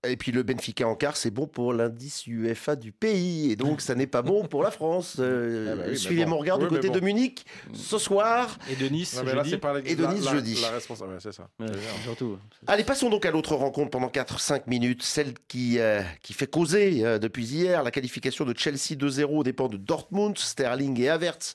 [0.08, 3.50] Et puis le Benfica en quart, c'est bon pour l'indice UEFA du pays.
[3.50, 5.16] Et donc, ça n'est pas bon pour la France.
[5.18, 6.30] Euh, Ah bah oui, suivez bon.
[6.32, 6.94] mon regard du Oui, côté bon.
[6.94, 7.44] de Munich
[7.74, 8.56] ce soir.
[8.70, 9.58] Et de Nice, Ouais, là, jeudi.
[9.60, 10.58] la- Et de Nice la- jeudi.
[10.62, 11.48] La responsable, c'est ça.
[11.58, 11.66] Ouais,
[12.04, 12.38] surtout.
[12.68, 17.04] Allez, passons donc à l'autre rencontre pendant 4-5 minutes, celle qui, euh, qui fait causer
[17.04, 17.82] euh, depuis hier.
[17.82, 21.54] La qualification de Chelsea 2-0 dépend de Dortmund, Sterling et Havertz,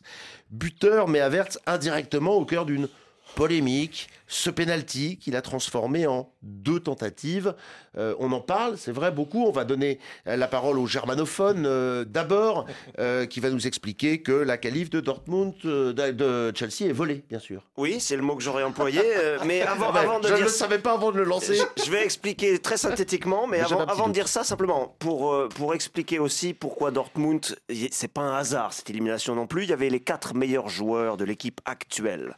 [0.49, 2.89] buteur, mais Havertz indirectement au cœur d'une
[3.35, 7.53] polémique, ce penalty qu'il a transformé en deux tentatives.
[7.97, 9.45] Euh, on en parle, c'est vrai, beaucoup.
[9.45, 12.65] On va donner la parole au germanophone euh, d'abord,
[12.99, 17.39] euh, qui va nous expliquer que la qualif de Dortmund, de Chelsea est volée, bien
[17.39, 17.63] sûr.
[17.75, 19.01] Oui, c'est le mot que j'aurais employé.
[19.45, 21.59] mais avant, Ouais, avant de je ne le savais pas avant de le lancer.
[21.83, 26.19] Je, vais expliquer très synthétiquement, mais avant, avant de dire ça, simplement, pour, pour expliquer
[26.19, 27.57] aussi pourquoi Dortmund,
[27.91, 29.63] c'est pas un hasard cette élimination non plus.
[29.63, 32.37] Il y avait les quatre meilleurs joueurs de l'équipe actuelle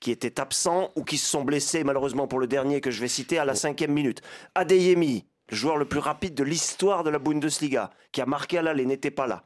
[0.00, 3.08] qui étaient absents ou qui se sont blessés, malheureusement pour le dernier que je vais
[3.08, 4.22] citer, à la cinquième minute.
[4.54, 8.62] Adeyemi, le joueur le plus rapide de l'histoire de la Bundesliga, qui a marqué à
[8.62, 9.44] l'aller, n'était pas là.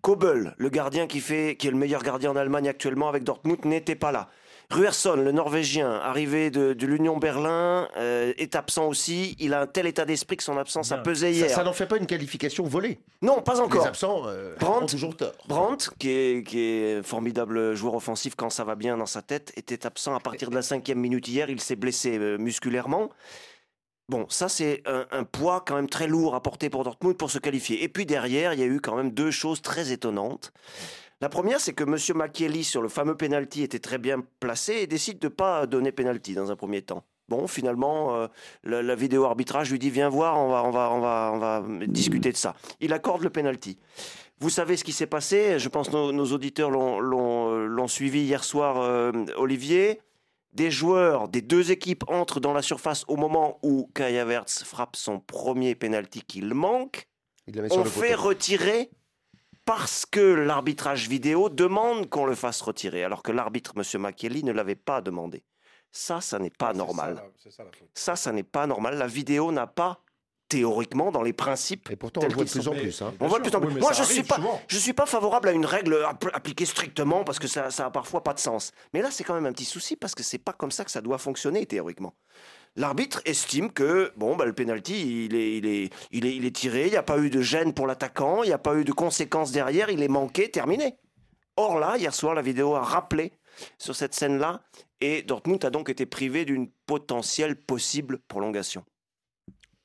[0.00, 3.64] Kobel, le gardien qui, fait, qui est le meilleur gardien en Allemagne actuellement avec Dortmund,
[3.64, 4.28] n'était pas là.
[4.74, 9.36] Ruerson, le Norvégien, arrivé de, de l'Union Berlin, euh, est absent aussi.
[9.38, 11.50] Il a un tel état d'esprit que son absence a pesé Ça, hier.
[11.50, 12.98] ça n'en fait pas une qualification volée.
[13.22, 13.82] Non, pas encore.
[13.82, 15.32] Les absents euh, Brandt, ont toujours tort.
[15.46, 19.52] Brandt, qui est, qui est formidable joueur offensif quand ça va bien dans sa tête,
[19.56, 21.48] était absent à partir de la cinquième minute hier.
[21.50, 23.10] Il s'est blessé euh, musculairement.
[24.10, 27.30] Bon, ça c'est un, un poids quand même très lourd à porter pour Dortmund pour
[27.30, 27.82] se qualifier.
[27.82, 30.52] Et puis derrière, il y a eu quand même deux choses très étonnantes.
[31.20, 31.96] La première, c'est que M.
[32.18, 35.92] Macchielli, sur le fameux penalty, était très bien placé et décide de ne pas donner
[35.92, 37.04] penalty dans un premier temps.
[37.28, 38.26] Bon, finalement, euh,
[38.64, 41.38] la, la vidéo arbitrage lui dit Viens voir, on va, on, va, on, va, on
[41.38, 42.54] va discuter de ça.
[42.80, 43.78] Il accorde le penalty.
[44.40, 47.00] Vous savez ce qui s'est passé Je pense que nos, nos auditeurs l'ont-
[47.52, 50.00] euh, l'ont suivi hier soir, euh, Olivier.
[50.52, 54.94] Des joueurs des deux équipes entrent dans la surface au moment où Kai Havertz frappe
[54.94, 57.08] son premier penalty qu'il manque.
[57.48, 58.90] Il On fait retirer
[59.64, 64.00] parce que l'arbitrage vidéo demande qu'on le fasse retirer, alors que l'arbitre, M.
[64.00, 65.42] Macchielli, ne l'avait pas demandé.
[65.92, 67.22] Ça, ça n'est pas normal.
[67.38, 67.50] Ça.
[67.94, 68.98] Ça, ça n'est pas normal.
[68.98, 70.00] La vidéo n'a pas,
[70.48, 71.88] théoriquement, dans les principes.
[71.90, 73.00] Et pourtant, on voit de plus en plus.
[73.02, 73.14] hein.
[73.20, 73.80] On voit de plus en plus.
[73.80, 74.60] Moi, je suis arrive pas, souvent.
[74.68, 77.90] je suis pas favorable à une règle app- appliquée strictement parce que ça, ça a
[77.90, 78.72] parfois pas de sens.
[78.92, 80.90] Mais là, c'est quand même un petit souci parce que c'est pas comme ça que
[80.90, 82.14] ça doit fonctionner théoriquement.
[82.76, 86.56] L'arbitre estime que bon, bah, le penalty, il est, il est, il est, il est
[86.56, 86.86] tiré.
[86.86, 88.42] Il n'y a pas eu de gêne pour l'attaquant.
[88.42, 89.90] Il n'y a pas eu de conséquences derrière.
[89.90, 90.96] Il est manqué, terminé.
[91.56, 93.32] Or là, hier soir, la vidéo a rappelé
[93.78, 94.62] sur cette scène-là
[95.00, 98.84] et Dortmund a donc été privé d'une potentielle possible prolongation.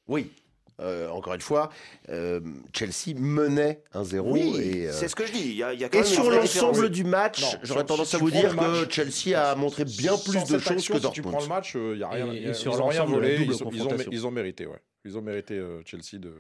[0.08, 0.32] Oui.
[0.80, 1.70] Euh, encore une fois,
[2.10, 2.40] euh,
[2.74, 4.20] Chelsea menait 1-0.
[4.22, 5.42] Oui, et, euh, c'est ce que je dis.
[5.50, 8.10] Il y a, il y a quand Et même sur l'ensemble du match, j'aurais tendance
[8.10, 11.00] si à vous dire match, que Chelsea a montré bien plus de choses action, que
[11.02, 11.32] Si tu Dortmund.
[11.34, 12.34] prends le match, il y a rien.
[12.34, 13.36] Ils sur ont rien volé.
[13.42, 14.12] Ils, ont- ils ont, confrontation.
[14.14, 14.80] ils ont mérité, ouais.
[15.06, 16.34] Ils ont mérité euh, Chelsea de,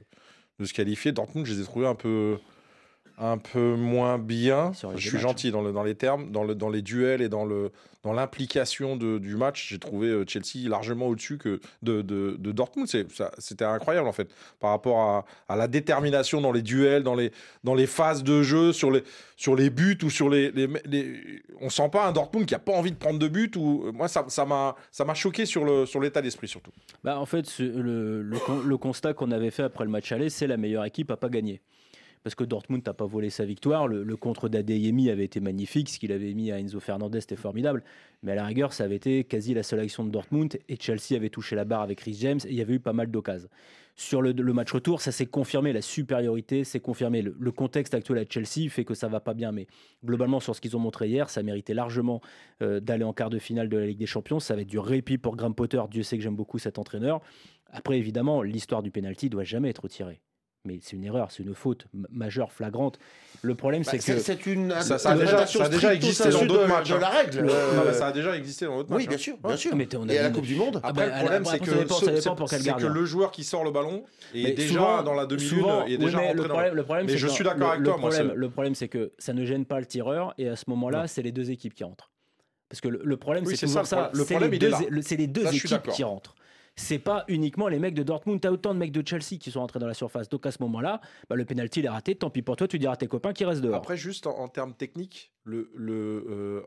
[0.59, 1.11] de se qualifier.
[1.11, 2.37] Dortmund, je les ai trouvés un peu,
[3.19, 4.71] un peu moins bien.
[4.73, 5.21] Je suis matchs.
[5.21, 8.13] gentil dans, le, dans les termes, dans, le, dans les duels et dans le dans
[8.13, 9.67] l'implication du match.
[9.69, 12.87] J'ai trouvé euh, Chelsea largement au-dessus que de, de, de Dortmund.
[13.39, 14.29] C'était incroyable en fait
[14.61, 17.33] par rapport à, à la détermination dans les duels, dans les
[17.65, 19.03] dans les phases de jeu, sur les
[19.35, 22.59] sur les buts ou sur les, les, les- on sent pas un Dortmund qui a
[22.59, 25.85] pas envie de prendre de but ou moi ça m'a ça m'a choqué sur le
[25.85, 26.71] sur l'état d'esprit surtout.
[27.03, 30.09] Bah, en fait, ce- le, le con- le constat qu'on avait fait après le match
[30.13, 31.59] aller, c'est la meilleure équipe à pas gagner.
[32.23, 33.87] Parce que Dortmund n'a pas volé sa victoire.
[33.87, 35.89] Le, contre d'Adeyemi avait été magnifique.
[35.89, 37.83] Ce qu'il avait mis à Enzo Fernandez, c'était formidable.
[38.23, 40.59] Mais à la rigueur, ça avait été quasi la seule action de Dortmund.
[40.67, 42.39] Et Chelsea avait touché la barre avec Chris James.
[42.45, 43.47] Et il y avait eu pas mal d'occasions.
[43.95, 45.71] Sur le, match retour, ça s'est confirmé.
[45.71, 47.21] La supériorité s'est confirmée.
[47.21, 49.53] Le, le contexte actuel à Chelsea fait que ça va pas bien.
[49.53, 49.67] Mais
[50.03, 52.21] globalement, sur ce qu'ils ont montré hier, ça méritait largement
[52.61, 54.39] euh, d'aller en quart de finale de la Ligue des Champions.
[54.41, 55.81] Ça va être du répit pour Graham Potter.
[55.89, 57.21] Dieu sait que j'aime beaucoup cet entraîneur.
[57.71, 60.21] Après, évidemment, l'histoire du penalty doit jamais être tirée.
[60.65, 62.99] Mais c'est une erreur, c'est une faute majeure, flagrante.
[63.43, 64.19] Le problème, Bah, c'est que.
[64.19, 66.89] c'est une Ça, ça a déjà, ça a déjà existé dans d'autres matchs.
[66.89, 67.11] de la hein.
[67.11, 67.39] règle.
[67.39, 68.99] Le- Euh, non, mais ça a déjà existé dans d'autres matchs.
[68.99, 69.19] Oui, bien hein.
[69.19, 69.73] sûr, bien sûr.
[69.77, 70.81] Mais on a Et à la Coupe du Monde.
[70.83, 72.61] Après, Ah le bah, problème, après, c'est que, dépend- ce- ça dépend c'est- pour quel
[72.61, 74.03] c'est que le joueur qui sort le ballon
[74.35, 76.83] est Mais déjà souvent- dans la demi-lune oui, déjà mais rentré le dans problème, le
[76.83, 78.89] problème, Mais c'est je que suis le- d'accord avec le toi, Problème, le problème, c'est
[78.89, 81.73] que ça ne gêne pas le tireur et à ce moment-là, c'est les deux équipes
[81.73, 82.11] qui rentrent.
[82.67, 84.11] Parce que le, le problème, Oui, c'est toujours ça, le problème.
[84.13, 84.59] Le c'est problème, les est
[85.27, 86.35] deux, le- équipes qui rentrent.
[86.79, 88.39] C'est pas uniquement les mecs de Dortmund.
[88.39, 90.29] T'as autant de mecs de Chelsea qui sont rentrés dans la surface.
[90.29, 92.15] Donc à ce moment-là, bah, le penalty est raté.
[92.15, 93.75] Tant pis pour toi, tu diras à tes copains qui restent dehors.
[93.75, 96.63] Après, juste en, termes techniques, le, le euh,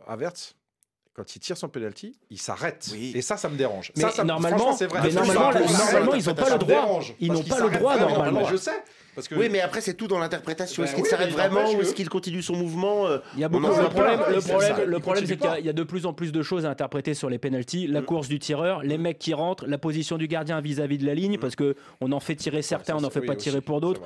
[1.14, 2.88] quand il tire son penalty, il s'arrête.
[2.92, 3.12] Oui.
[3.14, 3.92] Et ça, ça me dérange.
[3.96, 5.00] Mais ça, ça me- normalement- c'est vrai.
[5.02, 7.00] mais normalement, ça- ils ont ça pas le droit.
[7.20, 8.44] Ils n'ont qu'il pas le droit, normalement.
[8.46, 8.70] Je sais.
[9.14, 10.82] Parce que Oui, mais après, c'est tout dans l'interprétation.
[10.82, 13.44] Est-ce Ben qu'il oui, s'arrête vraiment ou est-ce qu'il continue son mouvement euh, Il y
[13.44, 16.14] a beaucoup le problème, le problème, le problème, c'est qu'il y a- de plus en
[16.14, 17.86] plus de choses à interpréter sur les penalties.
[17.86, 21.14] La course du tireur, les mecs qui rentrent, la position du gardien vis-à-vis de la
[21.14, 23.42] ligne, parce que on en fait tirer certains, ça, on n'en fait oui, pas aussi,
[23.50, 24.00] tirer pour d'autres.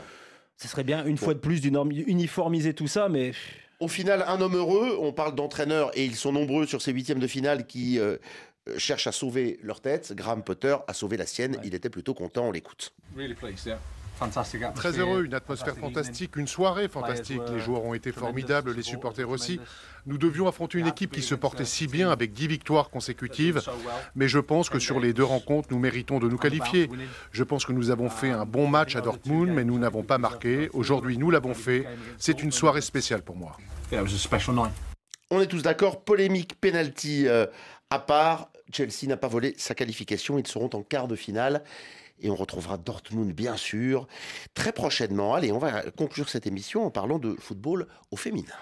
[0.57, 3.31] Ce serait bien une fois de plus d'uniform- uniformiser tout ça, mais
[3.79, 4.97] Au final, un homme heureux.
[5.01, 8.17] On parle d'entraîneurs et ils sont nombreux sur ces huitièmes de finale qui euh,
[8.69, 10.13] euh, cherchent à sauver leur tête.
[10.15, 11.59] Graham Potter a sauvé la sienne.
[11.65, 12.47] Il était plutôt content.
[12.47, 12.93] On l'écoute.
[13.15, 13.79] really pleased, yeah.
[14.75, 17.43] Très heureux, une atmosphère fantastique, une soirée fantastique.
[17.53, 19.61] Les joueurs ont été formidables, les supporters aussi.
[20.07, 23.63] Nous devions affronter une équipe qui se portait si bien avec 10 victoires consécutives,
[24.15, 26.89] mais je pense que sur les deux rencontres, nous méritons de nous qualifier.
[27.33, 30.19] Je pense que nous avons fait un bon match à Dortmund, mais nous n'avons pas
[30.19, 30.71] marqué.
[30.73, 31.87] Aujourd'hui, nous l'avons fait.
[32.19, 33.57] C'est une soirée spéciale pour moi.
[35.31, 37.47] On est tous d'accord, polémique, penalty euh,
[37.91, 38.51] à part.
[38.73, 40.39] Chelsea n'a pas volé sa qualification.
[40.39, 41.63] Ils seront en quart de finale.
[42.21, 44.07] Et on retrouvera Dortmund, bien sûr,
[44.55, 45.35] très prochainement.
[45.35, 48.55] Allez, on va conclure cette émission en parlant de football au féminin.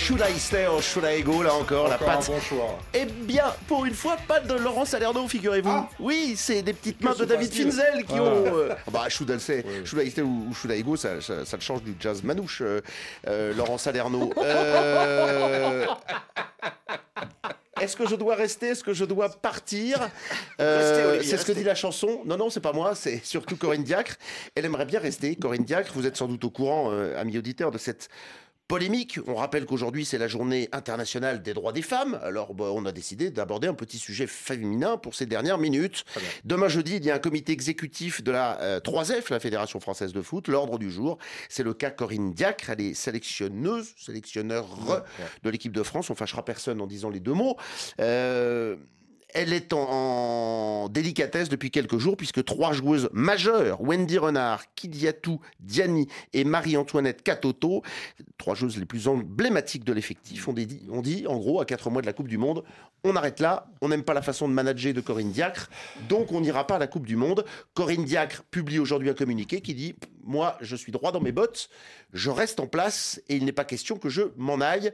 [0.00, 2.26] Should I stay or should I go Là encore, la Encore un patte.
[2.26, 2.78] bon choix.
[2.94, 5.86] Eh bien, pour une fois, pas de Laurent Salerno, figurez-vous.
[6.00, 8.22] Oui, c'est des petites mains de David Finzel qui Ah.
[8.22, 8.44] ont.
[8.56, 11.20] euh, ah bah, should I stay, should I stay ou, ou should I go, ça,
[11.20, 12.80] ça, ça le change du jazz manouche, euh,
[13.28, 14.32] euh, Laurent Salerno.
[17.80, 20.08] Est-ce que je dois rester Est-ce que je dois partir?
[20.60, 22.20] Euh, C'est ce que dit la chanson.
[22.26, 24.16] Non, non, c'est pas moi, c'est surtout Corinne Diacre.
[24.54, 25.34] Elle aimerait bien rester.
[25.36, 28.08] Corinne Diacre, vous êtes sans doute au courant, euh, amis auditeurs, de cette
[28.70, 29.18] polémique.
[29.26, 32.20] On rappelle qu'aujourd'hui, c'est la journée internationale des droits des femmes.
[32.22, 36.04] Alors, bah, on a décidé d'aborder un petit sujet féminin pour ces dernières minutes.
[36.44, 40.12] Demain jeudi, il y a un comité exécutif de la euh, 3F, la Fédération française
[40.12, 40.46] de foot.
[40.46, 41.18] L'ordre du jour,
[41.48, 42.70] c'est le cas Corinne Diacre.
[42.70, 44.68] Elle est sélectionneuse, sélectionneur
[45.42, 46.08] de l'équipe de France.
[46.10, 47.56] On fâchera personne en disant les deux mots.
[48.00, 48.76] Euh,
[49.34, 56.08] elle est en, délicatesse depuis quelques jours puisque trois joueuses majeures, Wendy Renard, Kidiatou Diani
[56.32, 57.82] et Marie-Antoinette Katoto,
[58.38, 62.02] trois joueuses les plus emblématiques de l'effectif, on dit, dit en gros à quatre mois
[62.02, 62.64] de la Coupe du Monde,
[63.04, 65.70] on arrête là, on n'aime pas la façon de manager de Corinne Diacre,
[66.08, 67.44] donc on n'ira pas à la Coupe du Monde.
[67.74, 71.70] Corinne Diacre publie aujourd'hui un communiqué qui dit Moi, je suis droit dans mes bottes,
[72.12, 74.92] je reste en place et il n'est pas question que je m'en aille.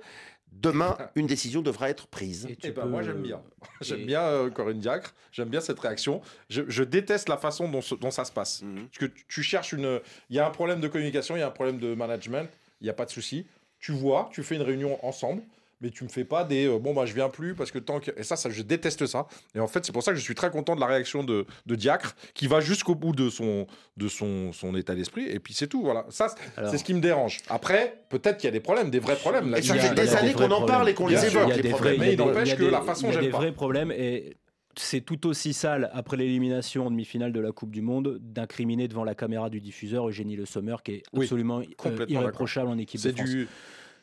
[0.53, 2.47] Demain, une décision devra être prise.
[2.63, 3.43] Eh ben, moi j'aime bien.
[3.83, 6.23] J'aime bien euh, Corinne Diacre, j'aime bien cette réaction.
[6.49, 8.63] Je, je déteste la façon dont, ce- dont ça se passe.
[8.63, 10.01] Parce que tu, tu cherches une.
[10.31, 12.49] Il y a un problème de communication, il y a un problème de management,
[12.81, 13.47] il n'y a pas de souci.
[13.81, 15.43] Tu vois, tu fais une réunion ensemble,
[15.81, 16.67] mais tu me fais pas des.
[16.67, 18.11] euh, bon, bah je viens plus parce que tant que.
[18.17, 19.27] Et ça, ça je déteste ça.
[19.55, 21.47] Et en fait, c'est pour ça que je suis très content de la réaction de,
[21.67, 23.67] de Diacre qui va jusqu'au bout de son,
[23.97, 25.27] de son, son état d'esprit.
[25.29, 26.07] Et puis c'est tout, voilà.
[26.09, 26.29] Ça,
[26.71, 27.39] c'est- ce qui me dérange.
[27.49, 29.55] Après, peut-être qu'il y a des problèmes, des vrais problèmes.
[29.57, 31.57] Et ça fait des années qu'on en parle et qu'on les évoque, Il y a
[31.57, 31.97] les des problèmes.
[31.97, 33.37] vrais- Mais il des- n'empêche que des- la façon, Il y a j'aime des pas.
[33.39, 34.37] vrais problèmes et
[34.79, 39.05] c'est tout aussi sale après l'élimination en demi-finale de la Coupe du Monde d'incriminer devant
[39.05, 42.77] la caméra du diffuseur Eugénie Le Sommer qui est Oui, absolument euh, complètement irréprochable en
[42.77, 43.29] équipe de C'est France.
[43.31, 43.49] du.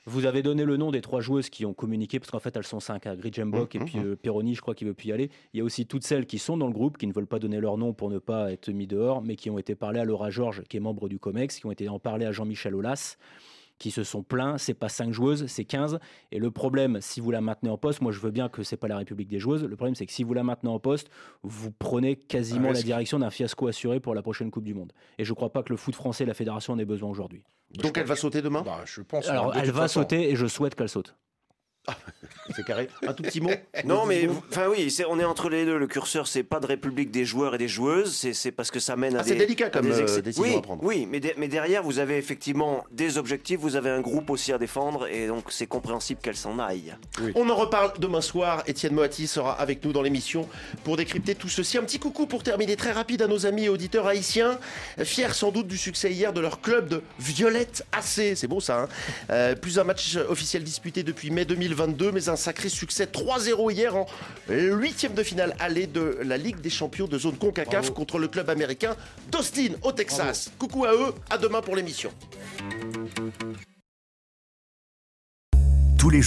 [0.05, 2.65] Vous avez donné le nom des trois joueuses qui ont communiqué, parce qu'en fait elles
[2.65, 4.05] sont cinq, à Gridjembok Mmh, et puis mmh.
[4.05, 5.29] euh, Perroni, je crois qu'il veut plus y aller.
[5.53, 7.39] Il y a aussi toutes celles qui sont dans le groupe, qui ne veulent pas
[7.39, 10.05] donner leur nom pour ne pas être mis dehors, mais qui ont été parlées à
[10.05, 13.17] Laura Georges, qui est membre du COMEX, qui ont été en parler à Jean-Michel Aulas,
[13.83, 14.57] qui se sont plaints.
[14.57, 15.99] C'est pas cinq joueuses, c'est 15.
[16.31, 18.77] Et le problème, si vous la maintenez en poste, moi je veux bien que c'est
[18.77, 19.65] pas la République des joueuses.
[19.65, 21.09] Le problème, c'est que si vous la maintenez en poste,
[21.43, 24.93] vous prenez quasiment Un la direction d'un fiasco assuré pour la prochaine Coupe du Monde.
[25.17, 27.43] Et je crois pas que le foot français et la fédération en aient besoin aujourd'hui.
[27.71, 28.61] Donc elle va sauter demain?
[28.61, 29.27] Bah, je pense.
[29.27, 29.99] Alors, de elle va façon.
[29.99, 31.13] sauter et je souhaite qu'elle saute.
[32.55, 32.89] C'est carré.
[33.07, 33.51] Un tout petit mot
[33.85, 35.77] Non, mais enfin oui, on est entre les deux.
[35.77, 38.95] Le curseur, c'est pas de république des joueurs et des joueuses, c'est parce que ça
[38.95, 39.29] mène à Ah, des.
[39.29, 40.83] c'est délicat comme, des euh, décision oui, à prendre.
[40.83, 44.51] Oui, mais, de- mais derrière, vous avez effectivement des objectifs, vous avez un groupe aussi
[44.51, 46.93] à défendre, et donc c'est compréhensible qu'elle s'en aille.
[47.35, 48.63] On en reparle demain soir.
[48.67, 50.47] Étienne Moati sera avec nous dans l'émission
[50.83, 51.77] pour décrypter tout ceci.
[51.77, 54.59] Un petit coucou pour terminer très rapide à nos amis et auditeurs haïtiens,
[55.03, 58.35] fiers sans doute du succès hier de leur club de Violette AC.
[58.35, 58.81] C'est beau ça.
[58.83, 58.87] Hein
[59.29, 63.95] Euh, plus un match officiel disputé depuis mai 2022, mais un sacré succès 3-0 hier
[63.95, 64.05] en
[64.49, 68.49] huitième de finale aller de la Ligue des champions de zone CONCACAF contre le club
[68.49, 68.95] américain
[69.31, 70.51] d'Austin au Texas.
[70.59, 71.13] Coucou à eux.
[71.29, 72.11] À demain pour l'émission.